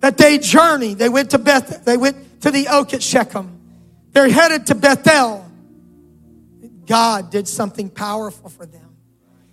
that 0.00 0.18
they 0.18 0.36
journeyed. 0.36 0.98
They 0.98 1.08
went 1.08 1.30
to 1.30 1.38
Beth, 1.38 1.86
they 1.86 1.96
went 1.96 2.42
to 2.42 2.50
the 2.50 2.68
oak 2.68 2.92
at 2.92 3.02
Shechem. 3.02 3.58
They're 4.12 4.28
headed 4.28 4.66
to 4.66 4.74
Bethel. 4.74 5.50
God 6.84 7.30
did 7.30 7.48
something 7.48 7.88
powerful 7.88 8.50
for 8.50 8.66
them. 8.66 8.96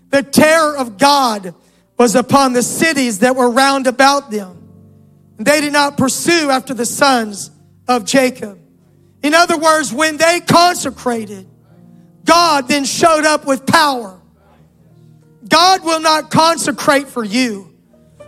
The 0.09 0.21
terror 0.21 0.75
of 0.75 0.97
God 0.97 1.55
was 1.97 2.15
upon 2.15 2.51
the 2.51 2.63
cities 2.63 3.19
that 3.19 3.37
were 3.37 3.49
round 3.49 3.87
about 3.87 4.31
them. 4.31 4.67
They 5.37 5.61
did 5.61 5.71
not 5.71 5.95
pursue 5.95 6.49
after 6.49 6.73
the 6.73 6.85
sons 6.85 7.51
of 7.87 8.03
Jacob. 8.03 8.59
In 9.23 9.33
other 9.33 9.57
words, 9.57 9.93
when 9.93 10.17
they 10.17 10.41
consecrated, 10.41 11.47
God 12.25 12.67
then 12.67 12.83
showed 12.83 13.25
up 13.25 13.45
with 13.45 13.65
power. 13.65 14.19
God 15.47 15.83
will 15.83 15.99
not 15.99 16.31
consecrate 16.31 17.07
for 17.07 17.23
you, 17.23 17.73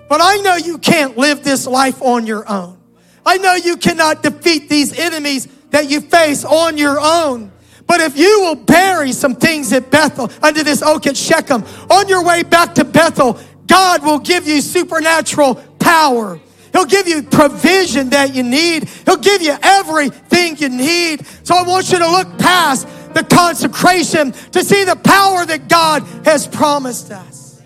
but 0.09 0.19
I 0.21 0.37
know 0.37 0.55
you 0.55 0.77
can't 0.77 1.17
live 1.17 1.43
this 1.43 1.65
life 1.65 2.01
on 2.01 2.27
your 2.27 2.47
own. 2.49 2.77
I 3.25 3.37
know 3.37 3.55
you 3.55 3.77
cannot 3.77 4.23
defeat 4.23 4.69
these 4.69 4.97
enemies 4.97 5.47
that 5.71 5.89
you 5.89 6.01
face 6.01 6.45
on 6.45 6.77
your 6.77 6.97
own. 6.99 7.51
But 7.85 8.01
if 8.01 8.17
you 8.17 8.41
will 8.41 8.55
bury 8.55 9.13
some 9.13 9.35
things 9.35 9.71
at 9.73 9.89
Bethel, 9.89 10.31
under 10.41 10.63
this 10.63 10.81
oak 10.81 11.07
at 11.07 11.17
Shechem, 11.17 11.63
on 11.89 12.07
your 12.07 12.23
way 12.23 12.43
back 12.43 12.75
to 12.75 12.85
Bethel, 12.85 13.39
God 13.65 14.03
will 14.03 14.19
give 14.19 14.47
you 14.47 14.61
supernatural 14.61 15.55
power. 15.79 16.39
He'll 16.73 16.85
give 16.85 17.07
you 17.07 17.23
provision 17.23 18.09
that 18.11 18.35
you 18.35 18.43
need. 18.43 18.87
He'll 19.05 19.17
give 19.17 19.41
you 19.41 19.55
everything 19.61 20.57
you 20.57 20.69
need. 20.69 21.25
So 21.43 21.55
I 21.55 21.63
want 21.63 21.91
you 21.91 21.97
to 21.99 22.09
look 22.09 22.37
past 22.37 22.87
the 23.17 23.23
consecration 23.23 24.31
to 24.51 24.63
see 24.63 24.83
the 24.83 24.95
power 24.95 25.43
that 25.43 25.67
God 25.67 26.03
has 26.23 26.45
promised 26.45 27.11
us. 27.11 27.59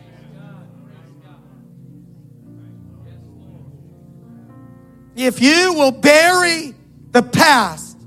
If 5.13 5.41
you 5.41 5.73
will 5.73 5.91
bury 5.91 6.73
the 7.11 7.21
past, 7.21 7.97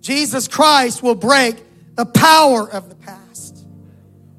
Jesus 0.00 0.48
Christ 0.48 1.04
will 1.04 1.14
break 1.14 1.56
the 1.94 2.04
power 2.04 2.68
of 2.68 2.88
the 2.88 2.96
past. 2.96 3.64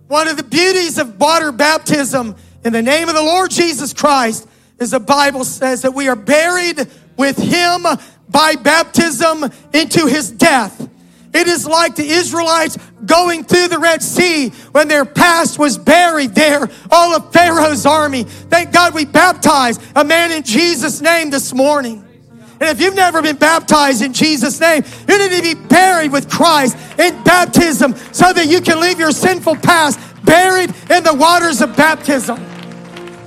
One 0.07 0.27
of 0.27 0.35
the 0.35 0.43
beauties 0.43 0.97
of 0.97 1.17
water 1.17 1.53
baptism 1.53 2.35
in 2.65 2.73
the 2.73 2.81
name 2.81 3.07
of 3.07 3.15
the 3.15 3.23
Lord 3.23 3.51
Jesus 3.51 3.93
Christ 3.93 4.49
is 4.79 4.91
the 4.91 4.99
Bible 4.99 5.45
says 5.45 5.83
that 5.83 5.93
we 5.93 6.09
are 6.09 6.15
buried 6.17 6.85
with 7.15 7.37
him 7.37 7.85
by 8.27 8.55
baptism 8.55 9.49
into 9.73 10.07
his 10.07 10.29
death. 10.29 10.84
It 11.35 11.47
is 11.47 11.67
like 11.67 11.95
the 11.95 12.07
Israelites 12.07 12.77
going 13.05 13.43
through 13.43 13.67
the 13.67 13.77
Red 13.77 14.01
Sea 14.01 14.49
when 14.71 14.87
their 14.87 15.03
past 15.03 15.59
was 15.59 15.77
buried 15.77 16.33
there, 16.33 16.69
all 16.89 17.13
of 17.13 17.33
Pharaoh's 17.33 17.85
army. 17.85 18.23
Thank 18.23 18.71
God 18.71 18.93
we 18.93 19.03
baptized 19.03 19.81
a 19.97 20.05
man 20.05 20.31
in 20.31 20.43
Jesus' 20.43 21.01
name 21.01 21.29
this 21.29 21.53
morning. 21.53 22.07
And 22.61 22.69
if 22.69 22.79
you've 22.79 22.95
never 22.95 23.21
been 23.21 23.35
baptized 23.35 24.01
in 24.01 24.13
Jesus' 24.13 24.61
name, 24.61 24.85
you 25.09 25.19
need 25.19 25.35
to 25.35 25.41
be 25.41 25.67
buried 25.67 26.13
with 26.13 26.29
Christ 26.29 26.77
in 26.97 27.21
baptism 27.23 27.97
so 28.13 28.31
that 28.31 28.47
you 28.47 28.61
can 28.61 28.79
leave 28.79 28.97
your 28.97 29.11
sinful 29.11 29.57
past 29.57 29.99
buried 30.23 30.73
in 30.89 31.03
the 31.03 31.13
waters 31.13 31.61
of 31.61 31.75
baptism. 31.75 32.54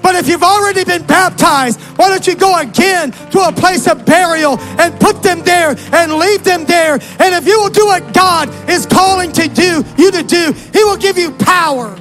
But 0.03 0.15
if 0.15 0.29
you've 0.29 0.43
already 0.43 0.85
been 0.85 1.05
baptized, 1.05 1.81
why 1.97 2.09
don't 2.09 2.27
you 2.27 2.35
go 2.35 2.59
again 2.59 3.13
to 3.31 3.41
a 3.41 3.53
place 3.53 3.87
of 3.87 4.05
burial 4.05 4.59
and 4.79 4.99
put 5.01 5.23
them 5.23 5.43
there 5.43 5.77
and 5.93 6.15
leave 6.15 6.45
them 6.45 6.65
there? 6.65 6.95
And 6.95 7.35
if 7.35 7.47
you 7.47 7.61
will 7.61 7.71
do 7.71 7.87
what 7.87 8.13
God 8.15 8.49
is 8.69 8.87
calling 8.87 9.33
to 9.33 9.49
do, 9.49 9.85
you 9.97 10.11
to 10.11 10.23
do, 10.23 10.53
He 10.73 10.85
will 10.85 10.97
give 10.97 11.19
you 11.19 11.31
power. 11.33 11.95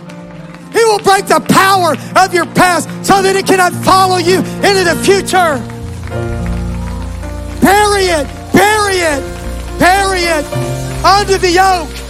He 0.74 0.84
will 0.86 1.00
break 1.00 1.26
the 1.26 1.44
power 1.50 1.96
of 2.24 2.34
your 2.34 2.46
past 2.46 2.88
so 3.06 3.22
that 3.22 3.36
it 3.36 3.48
cannot 3.48 3.74
follow 3.84 4.18
you 4.18 4.40
into 4.40 4.84
the 4.84 5.00
future. 5.04 5.58
Bury 7.62 8.06
it, 8.06 8.28
bury 8.54 8.98
it, 8.98 9.80
bury 9.80 10.22
it 10.22 10.46
under 11.04 11.38
the 11.38 11.58
oak. 11.60 12.07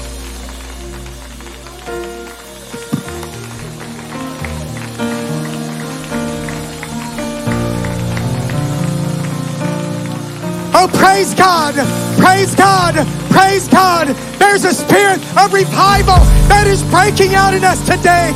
Oh, 10.80 10.88
praise 10.94 11.34
God, 11.34 11.74
praise 12.20 12.54
God, 12.54 12.94
praise 13.32 13.68
God. 13.68 14.10
There's 14.38 14.64
a 14.64 14.76
spirit 14.76 15.18
of 15.36 15.52
revival 15.52 16.20
that 16.54 16.68
is 16.68 16.84
breaking 16.84 17.34
out 17.34 17.56
in 17.56 17.64
us 17.64 17.82
today. 17.82 18.30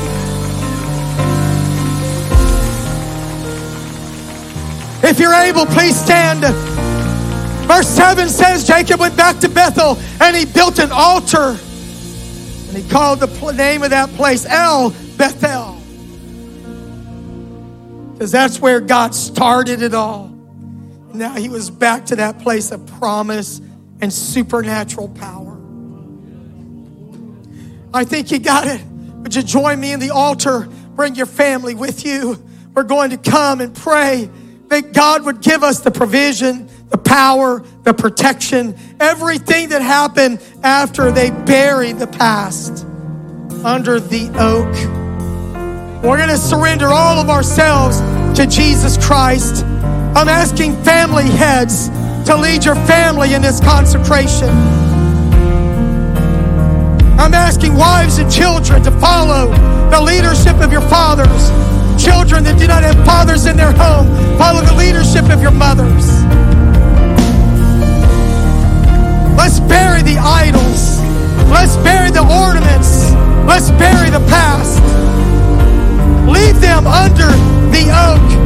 If 5.08 5.20
you're 5.20 5.36
able, 5.36 5.68
please 5.68 5.96
stand. 5.96 6.42
Verse 7.68 7.88
7 7.88 8.28
says 8.28 8.66
Jacob 8.66 9.00
went 9.00 9.16
back 9.16 9.38
to 9.42 9.48
Bethel 9.48 10.00
and 10.20 10.36
he 10.36 10.46
built 10.46 10.80
an 10.80 10.92
altar. 10.92 11.56
And 12.70 12.76
he 12.76 12.90
called 12.90 13.20
the 13.20 13.52
name 13.52 13.84
of 13.84 13.92
that 13.92 14.10
place 14.14 14.48
El 14.48 14.90
Bethel. 15.16 15.80
Because 18.14 18.32
that's 18.32 18.60
where 18.60 18.80
God 18.82 19.14
started 19.14 19.84
it 19.84 19.94
all. 19.94 20.31
Now 21.14 21.36
he 21.36 21.50
was 21.50 21.70
back 21.70 22.06
to 22.08 22.16
that 22.18 22.40
place 22.40 22.72
of 22.72 22.86
promise 22.88 23.62
and 24.00 24.12
supernatural 24.12 25.10
power. 25.10 25.58
I 27.94 28.06
think 28.06 28.32
you 28.32 28.40
got 28.40 28.68
it. 28.68 28.82
Would 28.86 29.36
you 29.36 29.44
join 29.44 29.80
me 29.80 29.92
in 29.92 30.00
the 30.00 30.12
altar? 30.12 30.68
Bring 30.96 31.16
your 31.16 31.26
family 31.26 31.76
with 31.76 32.06
you. 32.06 32.42
We're 32.74 32.84
going 32.84 33.10
to 33.10 33.18
come 33.18 33.60
and 33.62 33.76
pray 33.76 34.30
that 34.68 34.94
God 34.94 35.26
would 35.26 35.42
give 35.42 35.64
us 35.64 35.82
the 35.82 35.92
provision, 35.92 36.70
the 36.90 36.98
power, 36.98 37.60
the 37.84 37.94
protection, 37.94 38.78
everything 39.00 39.70
that 39.70 39.82
happened 39.82 40.42
after 40.64 41.12
they 41.12 41.30
buried 41.30 42.00
the 42.00 42.08
past 42.08 42.86
under 43.66 44.00
the 44.00 44.30
oak. 44.40 44.74
We're 46.04 46.18
going 46.18 46.30
to 46.30 46.38
surrender 46.38 46.88
all 46.88 47.20
of 47.20 47.30
ourselves 47.30 48.00
to 48.40 48.48
Jesus 48.48 48.98
Christ. 49.06 49.66
I'm 50.16 50.28
asking 50.28 50.76
family 50.84 51.30
heads 51.30 51.90
to 52.28 52.36
lead 52.36 52.66
your 52.66 52.76
family 52.76 53.34
in 53.34 53.42
this 53.42 53.60
consecration. 53.60 54.50
I'm 57.20 57.34
asking 57.34 57.76
wives 57.76 58.18
and 58.18 58.32
children 58.32 58.84
to 58.84 58.92
follow 59.00 59.52
the 59.90 60.02
leadership 60.02 60.56
of 60.62 60.72
your 60.72 60.82
fathers 60.82 61.52
children 62.02 62.44
that 62.44 62.58
do 62.58 62.66
not 62.66 62.82
have 62.82 62.98
fathers 63.06 63.46
in 63.46 63.56
their 63.56 63.72
home, 63.72 64.10
follow 64.38 64.62
the 64.62 64.74
leadership 64.74 65.30
of 65.30 65.42
your 65.42 65.52
mothers. 65.52 66.10
Let's 69.38 69.60
bury 69.60 70.02
the 70.02 70.18
idols. 70.18 70.98
Let's 71.54 71.78
bury 71.86 72.10
the 72.10 72.26
ornaments. 72.26 73.14
Let's 73.46 73.70
bury 73.78 74.10
the 74.10 74.24
past. 74.26 74.82
Leave 76.26 76.60
them 76.60 76.88
under 76.88 77.30
the 77.70 77.86
oak 77.94 78.41